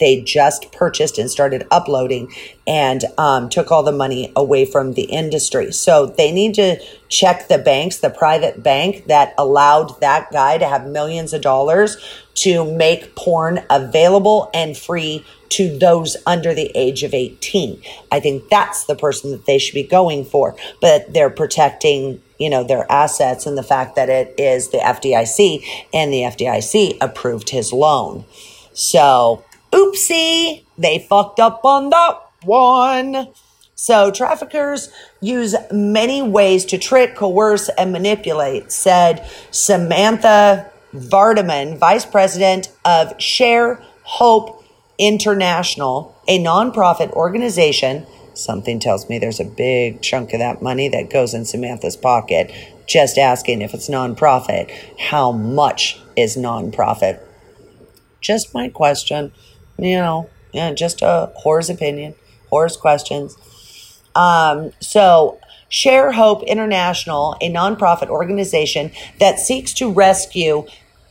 [0.00, 2.32] they just purchased and started uploading
[2.66, 5.70] and um, took all the money away from the industry.
[5.72, 10.66] So they need to check the banks, the private bank that allowed that guy to
[10.66, 11.96] have millions of dollars
[12.34, 17.82] to make porn available and free to those under the age of 18.
[18.10, 22.48] I think that's the person that they should be going for, but they're protecting you
[22.48, 27.50] know their assets and the fact that it is the FDIC and the FDIC approved
[27.50, 28.24] his loan.
[28.72, 33.28] So Oopsie, they fucked up on that one.
[33.74, 34.90] So, traffickers
[35.22, 43.78] use many ways to trick, coerce, and manipulate, said Samantha Vardaman, vice president of Shared
[44.02, 44.62] Hope
[44.98, 48.06] International, a nonprofit organization.
[48.34, 52.52] Something tells me there's a big chunk of that money that goes in Samantha's pocket.
[52.86, 54.70] Just asking if it's nonprofit.
[54.98, 57.20] How much is nonprofit?
[58.20, 59.32] Just my question
[59.80, 62.14] you know, yeah, just a whore's opinion,
[62.50, 63.36] whore's questions.
[64.14, 65.38] Um, so,
[65.68, 68.90] Shared Hope International, a nonprofit organization
[69.20, 70.66] that seeks to rescue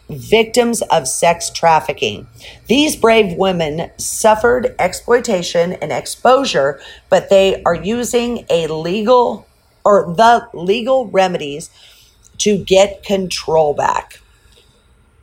[0.09, 2.27] victims of sex trafficking.
[2.67, 9.47] These brave women suffered exploitation and exposure, but they are using a legal
[9.85, 11.69] or the legal remedies
[12.39, 14.19] to get control back.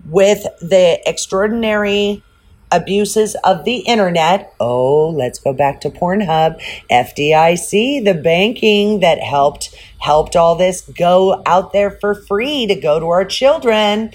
[0.09, 2.23] With the extraordinary
[2.73, 4.53] abuses of the internet.
[4.61, 11.43] Oh, let's go back to Pornhub, FDIC, the banking that helped helped all this go
[11.47, 14.11] out there for free to go to our children.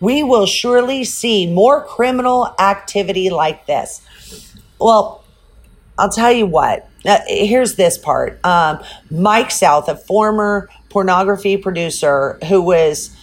[0.00, 4.00] We will surely see more criminal activity like this.
[4.78, 5.24] Well,
[5.98, 6.88] I'll tell you what.
[7.04, 8.44] Uh, here's this part.
[8.44, 13.14] Um, Mike South, a former pornography producer who was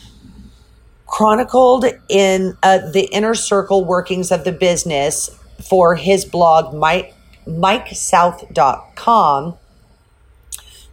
[1.11, 5.29] chronicled in uh, the inner circle workings of the business
[5.61, 7.13] for his blog, Mike,
[7.45, 9.57] MikeSouth.com,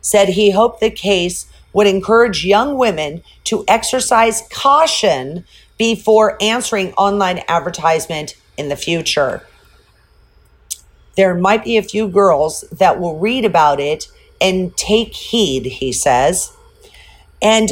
[0.00, 5.44] said he hoped the case would encourage young women to exercise caution
[5.78, 9.46] before answering online advertisement in the future.
[11.16, 14.08] There might be a few girls that will read about it
[14.40, 16.52] and take heed, he says.
[17.40, 17.70] And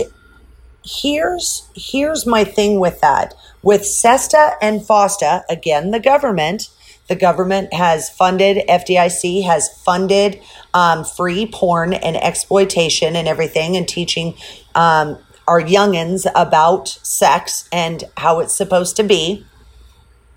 [0.86, 3.34] here's here's my thing with that.
[3.62, 6.70] With SESTA and FOSTA again the government
[7.08, 10.40] the government has funded FDIC has funded
[10.74, 14.34] um, free porn and exploitation and everything and teaching
[14.74, 19.44] um, our youngins about sex and how it's supposed to be.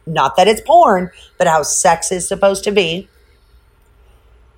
[0.06, 3.08] Not that it's porn but how sex is supposed to be.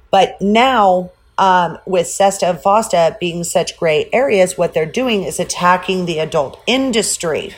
[0.10, 1.12] But now
[1.42, 6.20] um, with SESTA and FOSTA being such gray areas, what they're doing is attacking the
[6.20, 7.56] adult industry.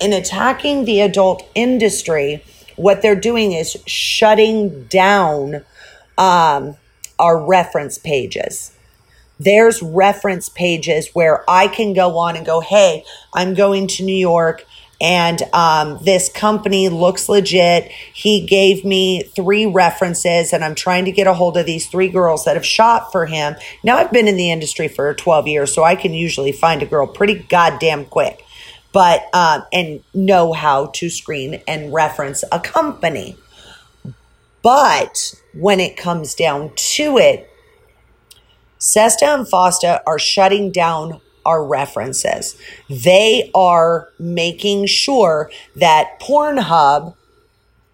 [0.00, 2.44] In attacking the adult industry,
[2.76, 5.64] what they're doing is shutting down
[6.16, 6.76] um,
[7.18, 8.70] our reference pages
[9.38, 13.04] there's reference pages where I can go on and go, hey,
[13.34, 14.64] I'm going to New York
[15.00, 17.90] and um, this company looks legit.
[18.12, 22.08] He gave me three references, and I'm trying to get a hold of these three
[22.08, 23.56] girls that have shot for him.
[23.82, 26.86] Now, I've been in the industry for 12 years, so I can usually find a
[26.86, 28.44] girl pretty goddamn quick,
[28.92, 33.36] but um, and know how to screen and reference a company.
[34.62, 37.50] But when it comes down to it,
[38.78, 42.56] SESTA and FOSTA are shutting down our references.
[42.88, 47.14] They are making sure that Pornhub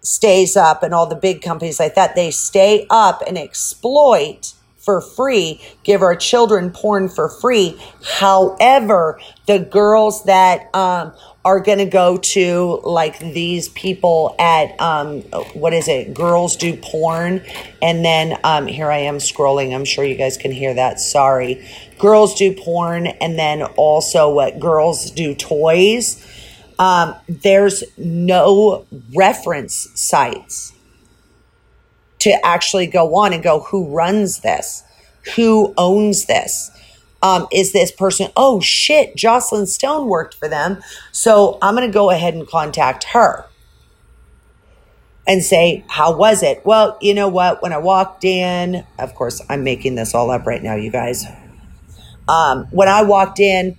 [0.01, 4.99] stays up and all the big companies like that, they stay up and exploit for
[4.99, 7.79] free, give our children porn for free.
[8.03, 11.13] However, the girls that um,
[11.43, 15.21] are going to go to like these people at um,
[15.53, 16.13] what is it?
[16.13, 17.43] Girls do porn.
[17.81, 19.73] And then um, here i am scrolling.
[19.73, 20.99] I'm sure you guys can hear that.
[20.99, 21.67] Sorry.
[21.97, 24.59] Girls do porn and then also what?
[24.59, 26.25] Girls do toys.
[26.77, 28.85] Um, there's no
[29.15, 30.73] reference sites
[32.19, 34.83] to actually go on and go who runs this?
[35.35, 36.71] Who owns this
[37.21, 40.81] um, is this person, oh shit, Joclyn Stone worked for them.
[41.11, 43.45] So I'm going to go ahead and contact her
[45.27, 46.65] and say, how was it?
[46.65, 47.61] Well, you know what?
[47.61, 51.25] When I walked in, of course, I'm making this all up right now, you guys.
[52.27, 53.77] Um, when I walked in,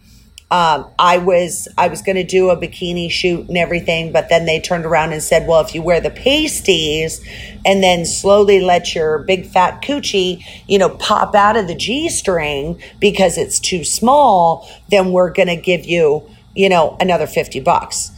[0.53, 4.44] um, I was I was going to do a bikini shoot and everything, but then
[4.44, 7.26] they turned around and said, "Well, if you wear the pasties
[7.64, 12.11] and then slowly let your big fat coochie, you know, pop out of the g
[12.11, 17.59] string because it's too small, then we're going to give you, you know, another fifty
[17.59, 18.11] bucks.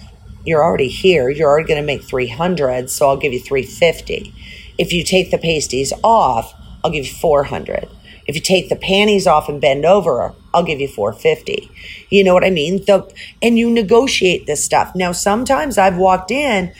[0.45, 1.31] You're already here.
[1.31, 4.35] You're already going to make three hundred, so I'll give you three fifty.
[4.77, 7.89] If you take the pasties off, I'll give you four hundred.
[8.27, 11.71] If you take the panties off and bend over, I'll give you 450.
[12.09, 12.85] You know what I mean?
[12.87, 14.95] The and you negotiate this stuff.
[14.95, 16.73] Now sometimes I've walked in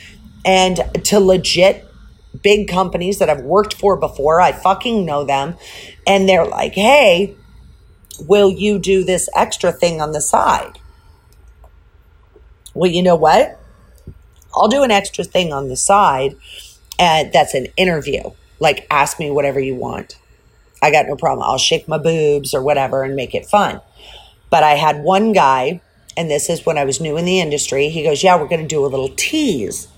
[0.45, 1.85] and to legit
[2.43, 5.57] big companies that I've worked for before, I fucking know them,
[6.07, 7.35] and they're like, "Hey,
[8.21, 10.79] will you do this extra thing on the side?"
[12.75, 13.59] Well, you know what?
[14.55, 16.37] I'll do an extra thing on the side,
[16.99, 18.31] and that's an interview.
[18.61, 20.17] Like, ask me whatever you want.
[20.85, 21.49] I got no problem.
[21.49, 23.81] I'll shake my boobs or whatever and make it fun.
[24.51, 25.81] But I had one guy,
[26.15, 27.89] and this is when I was new in the industry.
[27.89, 29.89] He goes, Yeah, we're going to do a little tease.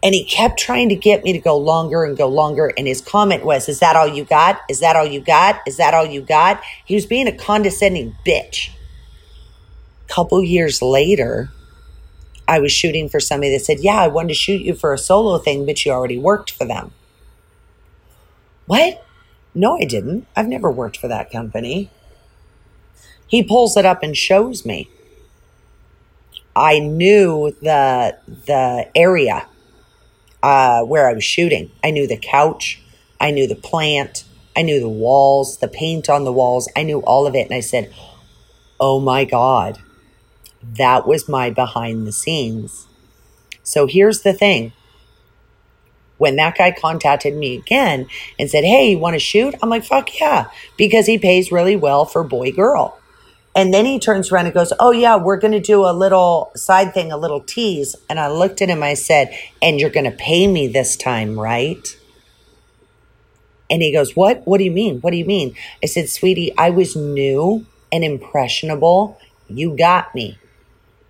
[0.00, 2.72] And he kept trying to get me to go longer and go longer.
[2.76, 4.60] And his comment was, Is that all you got?
[4.68, 5.60] Is that all you got?
[5.66, 6.62] Is that all you got?
[6.84, 8.70] He was being a condescending bitch.
[10.06, 11.50] Couple years later,
[12.46, 14.98] I was shooting for somebody that said, Yeah, I wanted to shoot you for a
[14.98, 16.92] solo thing, but you already worked for them.
[18.66, 19.04] What?
[19.54, 20.26] No, I didn't.
[20.34, 21.90] I've never worked for that company.
[23.26, 24.88] He pulls it up and shows me.
[26.54, 29.46] I knew the the area
[30.42, 31.70] uh, where I was shooting.
[31.82, 32.82] I knew the couch.
[33.20, 34.24] I knew the plant.
[34.56, 36.68] I knew the walls, the paint on the walls.
[36.76, 37.46] I knew all of it.
[37.46, 37.92] And I said,
[38.80, 39.78] Oh my God,
[40.62, 42.86] that was my behind the scenes.
[43.62, 44.72] So here's the thing
[46.22, 48.06] when that guy contacted me again
[48.38, 49.56] and said, Hey, you want to shoot?
[49.60, 50.46] I'm like, Fuck yeah,
[50.76, 52.96] because he pays really well for boy girl.
[53.56, 56.52] And then he turns around and goes, Oh, yeah, we're going to do a little
[56.54, 57.96] side thing, a little tease.
[58.08, 61.38] And I looked at him, I said, And you're going to pay me this time,
[61.38, 61.98] right?
[63.68, 64.46] And he goes, What?
[64.46, 65.00] What do you mean?
[65.00, 65.56] What do you mean?
[65.82, 69.18] I said, Sweetie, I was new and impressionable.
[69.48, 70.38] You got me.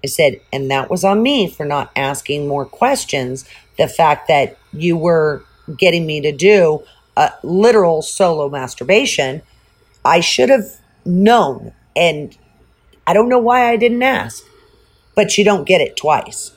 [0.02, 3.44] I said, and that was on me for not asking more questions
[3.76, 5.44] the fact that you were
[5.76, 6.82] getting me to do
[7.16, 9.42] a literal solo masturbation,
[10.04, 11.72] I should have known.
[11.94, 12.36] And
[13.06, 14.44] I don't know why I didn't ask,
[15.14, 16.52] but you don't get it twice.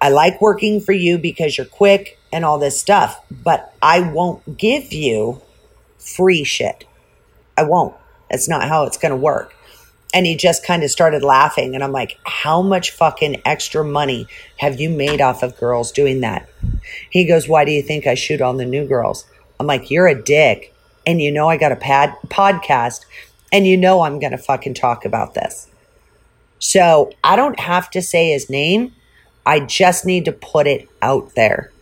[0.00, 4.58] I like working for you because you're quick and all this stuff, but I won't
[4.58, 5.40] give you
[5.98, 6.84] free shit.
[7.56, 7.94] I won't.
[8.30, 9.55] That's not how it's going to work.
[10.16, 11.74] And he just kind of started laughing.
[11.74, 16.22] And I'm like, how much fucking extra money have you made off of girls doing
[16.22, 16.48] that?
[17.10, 19.26] He goes, why do you think I shoot on the new girls?
[19.60, 20.74] I'm like, you're a dick.
[21.06, 23.04] And you know, I got a pad podcast
[23.52, 25.68] and you know, I'm going to fucking talk about this.
[26.60, 28.94] So I don't have to say his name.
[29.44, 31.72] I just need to put it out there.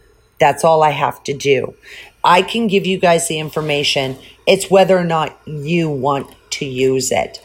[0.41, 1.77] That's all I have to do.
[2.25, 4.19] I can give you guys the information.
[4.45, 7.44] It's whether or not you want to use it.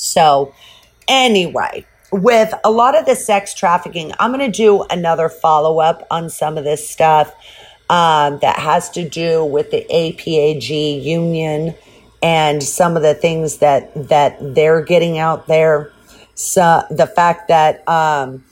[0.00, 0.54] So,
[1.08, 6.06] anyway, with a lot of the sex trafficking, I'm going to do another follow up
[6.10, 7.34] on some of this stuff
[7.90, 11.74] um, that has to do with the APAG union
[12.22, 15.92] and some of the things that that they're getting out there.
[16.34, 18.44] So the fact that um,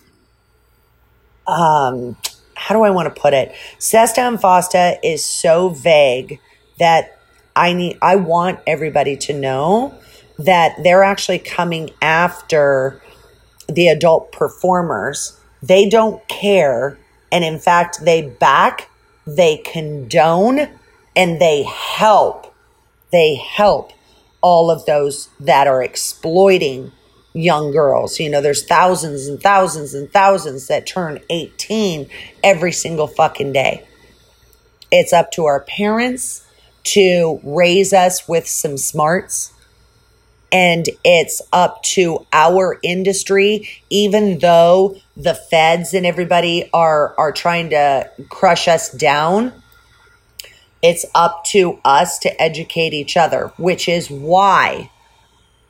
[1.46, 2.16] um,
[2.54, 3.54] how do I want to put it?
[3.78, 6.40] SESTA and FOSTA is so vague
[6.78, 7.18] that
[7.56, 9.94] I need I want everybody to know
[10.38, 13.02] that they're actually coming after
[13.68, 15.38] the adult performers.
[15.62, 16.98] They don't care
[17.30, 18.88] and in fact they back,
[19.26, 20.68] they condone
[21.14, 22.54] and they help.
[23.10, 23.92] They help
[24.40, 26.92] all of those that are exploiting
[27.34, 28.18] young girls.
[28.20, 32.08] You know, there's thousands and thousands and thousands that turn 18
[32.42, 33.86] every single fucking day.
[34.90, 36.46] It's up to our parents
[36.84, 39.52] to raise us with some smarts.
[40.50, 47.70] And it's up to our industry, even though the feds and everybody are, are trying
[47.70, 49.52] to crush us down.
[50.80, 54.90] It's up to us to educate each other, which is why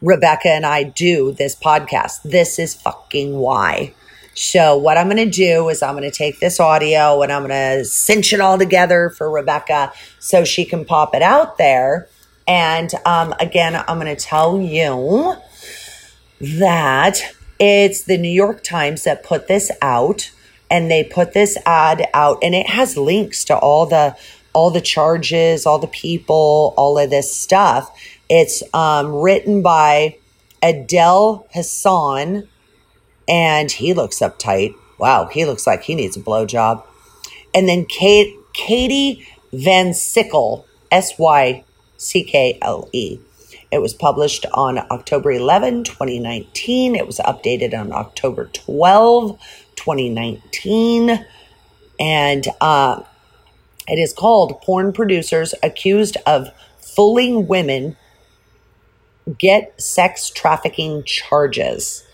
[0.00, 2.22] Rebecca and I do this podcast.
[2.22, 3.94] This is fucking why.
[4.34, 7.44] So, what I'm going to do is I'm going to take this audio and I'm
[7.44, 12.08] going to cinch it all together for Rebecca so she can pop it out there.
[12.48, 15.36] And um, again, I'm going to tell you
[16.40, 17.20] that
[17.60, 20.30] it's the New York Times that put this out
[20.70, 24.16] and they put this ad out and it has links to all the
[24.54, 27.94] all the charges, all the people, all of this stuff.
[28.30, 30.16] It's um, written by
[30.62, 32.48] Adeel Hassan,
[33.28, 34.74] and he looks uptight.
[34.98, 36.82] Wow, he looks like he needs a blowjob.
[37.54, 41.62] And then Kate, Katie Van Syckle, S Y
[41.98, 43.20] C K L E.
[43.70, 46.96] It was published on October 11, 2019.
[46.96, 49.38] It was updated on October 12,
[49.76, 51.26] 2019.
[52.00, 53.02] And uh,
[53.86, 57.96] it is called Porn Producers Accused of Fooling Women
[59.36, 62.04] get sex trafficking charges.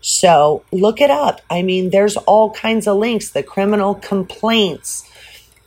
[0.00, 1.40] So look it up.
[1.50, 5.08] I mean, there's all kinds of links, the criminal complaints.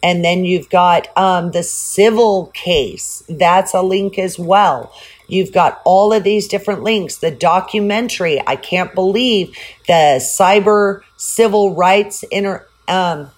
[0.04, 3.24] And then you've got um, the civil case.
[3.30, 4.94] That's a link as well.
[5.28, 7.18] You've got all of these different links.
[7.18, 8.42] The documentary.
[8.46, 9.56] I can't believe
[9.88, 13.30] the cyber civil rights inter, um,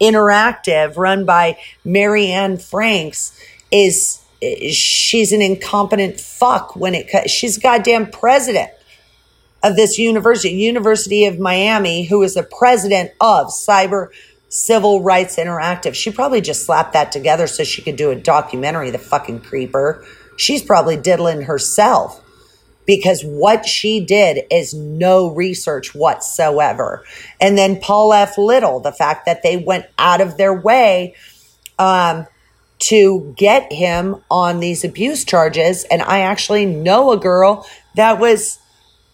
[0.00, 3.38] interactive run by Mary Anne Franks
[3.70, 4.20] is
[4.70, 8.70] she's an incompetent fuck when it she's goddamn president
[9.62, 14.08] of this university, University of Miami, who is the president of Cyber
[14.50, 15.94] Civil Rights Interactive.
[15.94, 20.04] She probably just slapped that together so she could do a documentary, the fucking creeper.
[20.36, 22.20] She's probably diddling herself
[22.84, 27.04] because what she did is no research whatsoever.
[27.40, 28.36] And then Paul F.
[28.36, 31.14] Little, the fact that they went out of their way
[31.78, 32.26] um,
[32.80, 35.84] to get him on these abuse charges.
[35.84, 38.58] And I actually know a girl that was,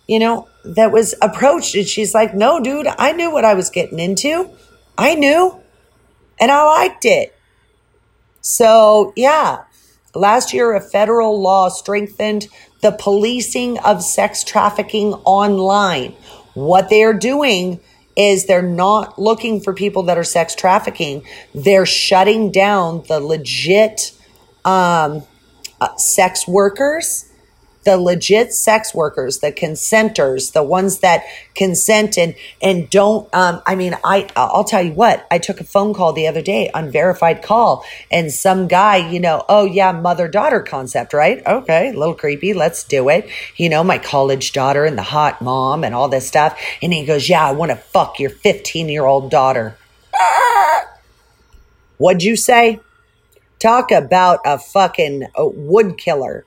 [0.09, 3.69] you know, that was approached and she's like, no, dude, I knew what I was
[3.69, 4.51] getting into.
[4.99, 5.61] I knew
[6.41, 7.35] and I liked it.
[8.41, 9.65] So, yeah,
[10.15, 12.47] last year a federal law strengthened
[12.83, 16.13] the policing of sex trafficking online.
[16.55, 17.81] What they are doing
[18.17, 21.25] is they're not looking for people that are sex trafficking.
[21.55, 24.13] They're shutting down the legit
[24.65, 25.23] um,
[25.81, 27.31] uh, sex workers
[27.87, 31.25] the legit sex workers, the consenters, the ones that
[31.55, 33.33] consent and and don't.
[33.33, 35.27] Um, I mean, I I'll tell you what.
[35.31, 39.45] I took a phone call the other day, unverified call, and some guy, you know,
[39.49, 41.47] oh yeah, mother daughter concept, right?
[41.47, 42.53] Okay, a little creepy.
[42.53, 43.31] Let's do it.
[43.55, 46.61] You know, my college daughter and the hot mom and all this stuff.
[46.83, 49.79] And he goes, yeah, I want to fuck your fifteen year old daughter.
[51.99, 52.81] What'd you say?
[53.61, 56.45] Talk about a fucking wood killer.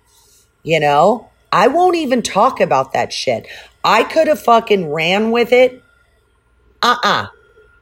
[0.64, 3.47] You know, I won't even talk about that shit.
[3.84, 5.84] I could have fucking ran with it.
[6.82, 7.24] Uh uh-uh.
[7.24, 7.28] uh.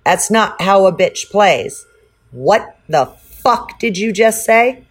[0.05, 1.85] That's not how a bitch plays.
[2.31, 4.85] What the fuck did you just say?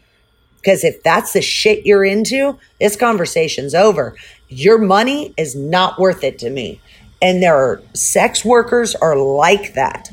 [0.57, 4.17] Because if that's the shit you're into, this conversation's over.
[4.49, 6.81] Your money is not worth it to me.
[7.23, 10.11] And there are sex workers are like that.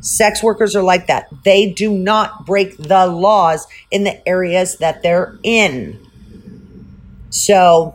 [0.00, 1.28] Sex workers are like that.
[1.44, 6.05] They do not break the laws in the areas that they're in.
[7.36, 7.94] So,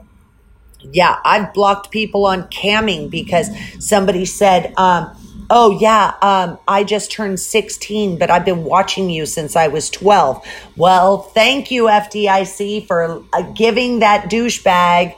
[0.81, 5.17] yeah, I've blocked people on camming because somebody said, um,
[5.53, 9.89] Oh, yeah, um, I just turned 16, but I've been watching you since I was
[9.89, 10.47] 12.
[10.77, 15.13] Well, thank you, FDIC, for uh, giving that douchebag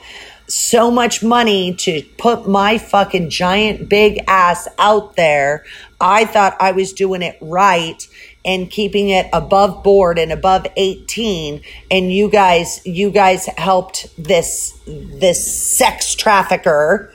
[0.47, 5.65] so much money to put my fucking giant big ass out there.
[6.01, 8.07] I thought I was doing it right
[8.45, 14.79] and keeping it above board and above 18 and you guys you guys helped this
[14.85, 17.13] this sex trafficker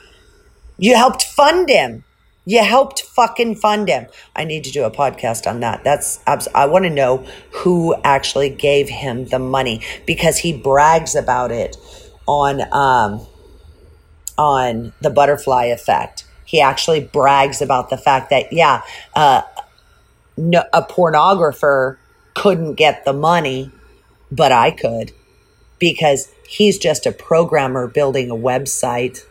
[0.77, 2.03] you helped fund him
[2.49, 4.07] you helped fucking fund him.
[4.35, 5.83] I need to do a podcast on that.
[5.83, 7.17] That's I want to know
[7.51, 11.77] who actually gave him the money because he brags about it
[12.25, 13.27] on um
[14.35, 16.25] on the butterfly effect.
[16.43, 18.81] He actually brags about the fact that yeah,
[19.13, 19.43] uh,
[20.39, 21.97] no, a pornographer
[22.35, 23.71] couldn't get the money,
[24.31, 25.11] but I could
[25.79, 29.23] because he's just a programmer building a website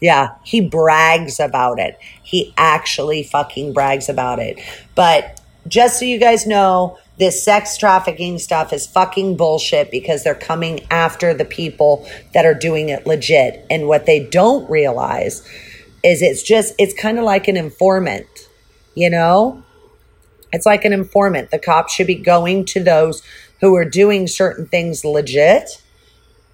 [0.00, 1.98] yeah, he brags about it.
[2.22, 4.58] He actually fucking brags about it.
[4.94, 10.34] But just so you guys know, this sex trafficking stuff is fucking bullshit because they're
[10.34, 13.64] coming after the people that are doing it legit.
[13.70, 15.40] And what they don't realize
[16.04, 18.26] is it's just, it's kind of like an informant,
[18.94, 19.62] you know?
[20.56, 21.50] It's like an informant.
[21.50, 23.22] The cops should be going to those
[23.60, 25.82] who are doing certain things legit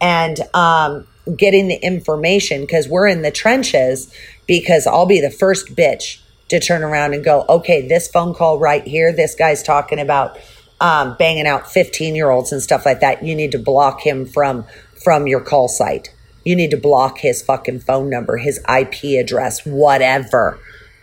[0.01, 4.13] and um, getting the information because we're in the trenches
[4.49, 8.59] because I'll be the first bitch to turn around and go, okay, this phone call
[8.59, 10.37] right here, this guy's talking about
[10.81, 13.23] um, banging out 15 year olds and stuff like that.
[13.25, 14.67] You need to block him from
[15.03, 16.13] from your call site.
[16.45, 20.59] You need to block his fucking phone number, his IP address, whatever,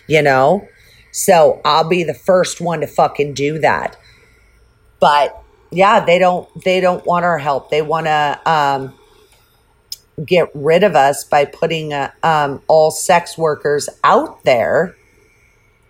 [0.07, 0.67] you know?
[1.12, 3.97] So I'll be the first one to fucking do that.
[4.99, 5.41] But
[5.72, 7.70] yeah, they don't they don't want our help.
[7.70, 8.93] They want to um
[10.26, 14.95] get rid of us by putting uh, um, all sex workers out there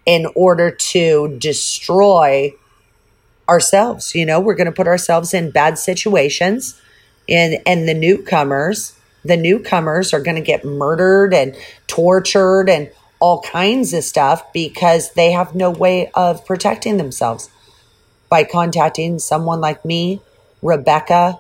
[0.06, 2.54] in order to destroy
[3.48, 4.14] ourselves.
[4.16, 6.80] You know, we're going to put ourselves in bad situations,
[7.28, 8.94] and and the newcomers,
[9.24, 11.56] the newcomers are going to get murdered and
[11.88, 17.50] tortured and all kinds of stuff because they have no way of protecting themselves
[18.30, 20.22] by contacting someone like me,
[20.62, 21.40] Rebecca,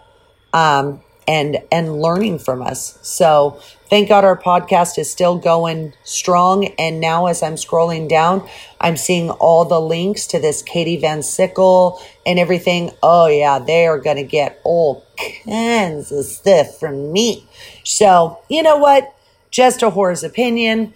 [0.53, 2.97] um, and and learning from us.
[3.03, 6.65] So thank God our podcast is still going strong.
[6.79, 8.49] And now as I'm scrolling down,
[8.81, 12.91] I'm seeing all the links to this Katie Van Syckle and everything.
[13.03, 15.05] Oh yeah, they are gonna get all
[15.45, 17.47] kinds of stuff from me.
[17.83, 19.15] So you know what?
[19.51, 20.95] Just a whore's opinion.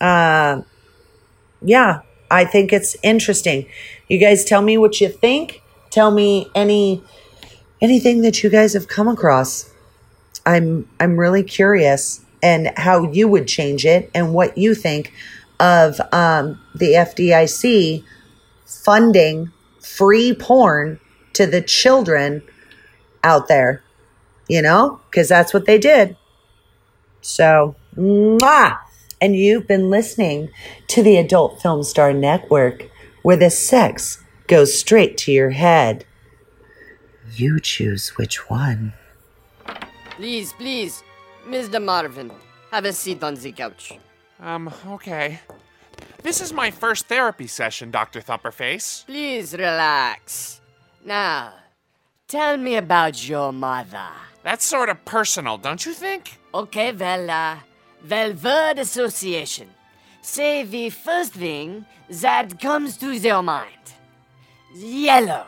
[0.00, 0.62] Uh,
[1.62, 3.66] yeah, I think it's interesting.
[4.08, 5.62] You guys tell me what you think.
[5.90, 7.02] Tell me any
[7.80, 9.70] anything that you guys have come across.
[10.44, 15.12] I'm I'm really curious and how you would change it and what you think
[15.60, 18.04] of um, the FDIC
[18.64, 21.00] funding free porn
[21.32, 22.42] to the children
[23.24, 23.82] out there,
[24.48, 26.16] you know, because that's what they did.
[27.20, 28.78] So, mwah!
[29.20, 30.50] And you've been listening
[30.88, 32.88] to the Adult Film Star Network,
[33.22, 36.04] where the sex goes straight to your head.
[37.34, 38.94] You choose which one.
[40.10, 41.02] Please, please,
[41.46, 41.82] Mr.
[41.82, 42.30] Marvin,
[42.70, 43.98] have a seat on the couch.
[44.40, 45.40] Um, okay.
[46.22, 48.20] This is my first therapy session, Dr.
[48.20, 49.06] Thumperface.
[49.06, 50.60] Please relax.
[51.04, 51.54] Now,
[52.26, 54.10] tell me about your mother.
[54.42, 56.38] That's sort of personal, don't you think?
[56.52, 57.56] Okay, well, uh,
[58.06, 59.68] well, association.
[60.22, 63.94] Say the first thing that comes to your mind.
[64.74, 65.46] Yellow.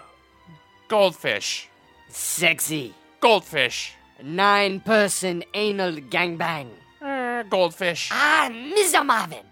[0.89, 1.69] Goldfish.
[2.09, 2.95] Sexy.
[3.21, 3.95] Goldfish.
[4.23, 6.69] Nine person anal gangbang.
[7.01, 8.11] Uh, goldfish.
[8.13, 9.05] Ah, Mr.
[9.05, 9.45] Marvin,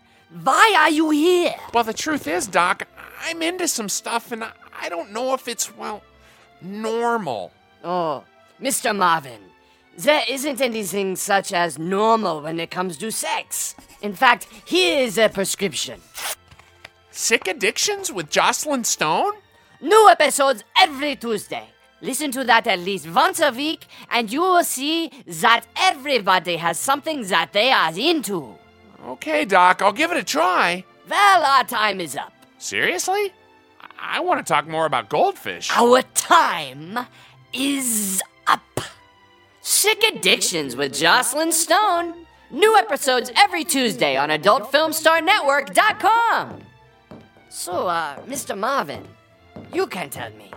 [0.43, 1.55] why are you here?
[1.73, 2.87] Well, the truth is, Doc,
[3.25, 6.03] I'm into some stuff and I don't know if it's, well,
[6.61, 7.53] normal.
[7.83, 8.25] Oh,
[8.61, 8.95] Mr.
[8.95, 9.41] Marvin,
[9.99, 13.75] there isn't anything such as normal when it comes to sex.
[14.01, 16.01] In fact, here is a prescription.
[17.11, 19.33] Sick Addictions with Joclyn Stone?
[19.81, 21.69] New episodes every Tuesday.
[22.01, 26.79] Listen to that at least once a week, and you will see that everybody has
[26.79, 28.55] something that they are into.
[29.05, 30.85] Okay, Doc, I'll give it a try.
[31.11, 32.33] Well, our time is up.
[32.59, 33.33] Seriously?
[33.99, 35.73] I want to talk more about goldfish.
[35.77, 37.01] Our time
[37.53, 38.81] is up.
[39.69, 42.15] Sick Addictions with Joclyn Stone.
[42.51, 46.63] New episodes every Tuesday on AdultFilmStarNetwork.com.
[47.51, 48.57] So, uh, Mr.
[48.57, 49.07] Marvin,
[49.75, 50.51] you can tell me.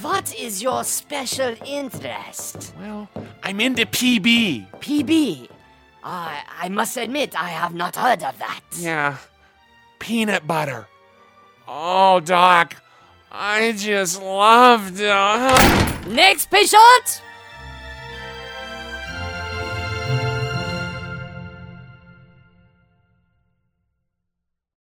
[0.00, 2.74] What is your special interest?
[2.80, 3.08] Well,
[3.44, 4.66] I'm into PB.
[4.80, 5.48] PB.
[6.02, 8.60] I I must admit, I have not heard of that.
[8.76, 9.18] Yeah.
[10.00, 10.88] Peanut butter.
[11.68, 12.74] Oh, Doc.
[13.30, 16.08] I just love to.
[16.10, 17.22] Next patient!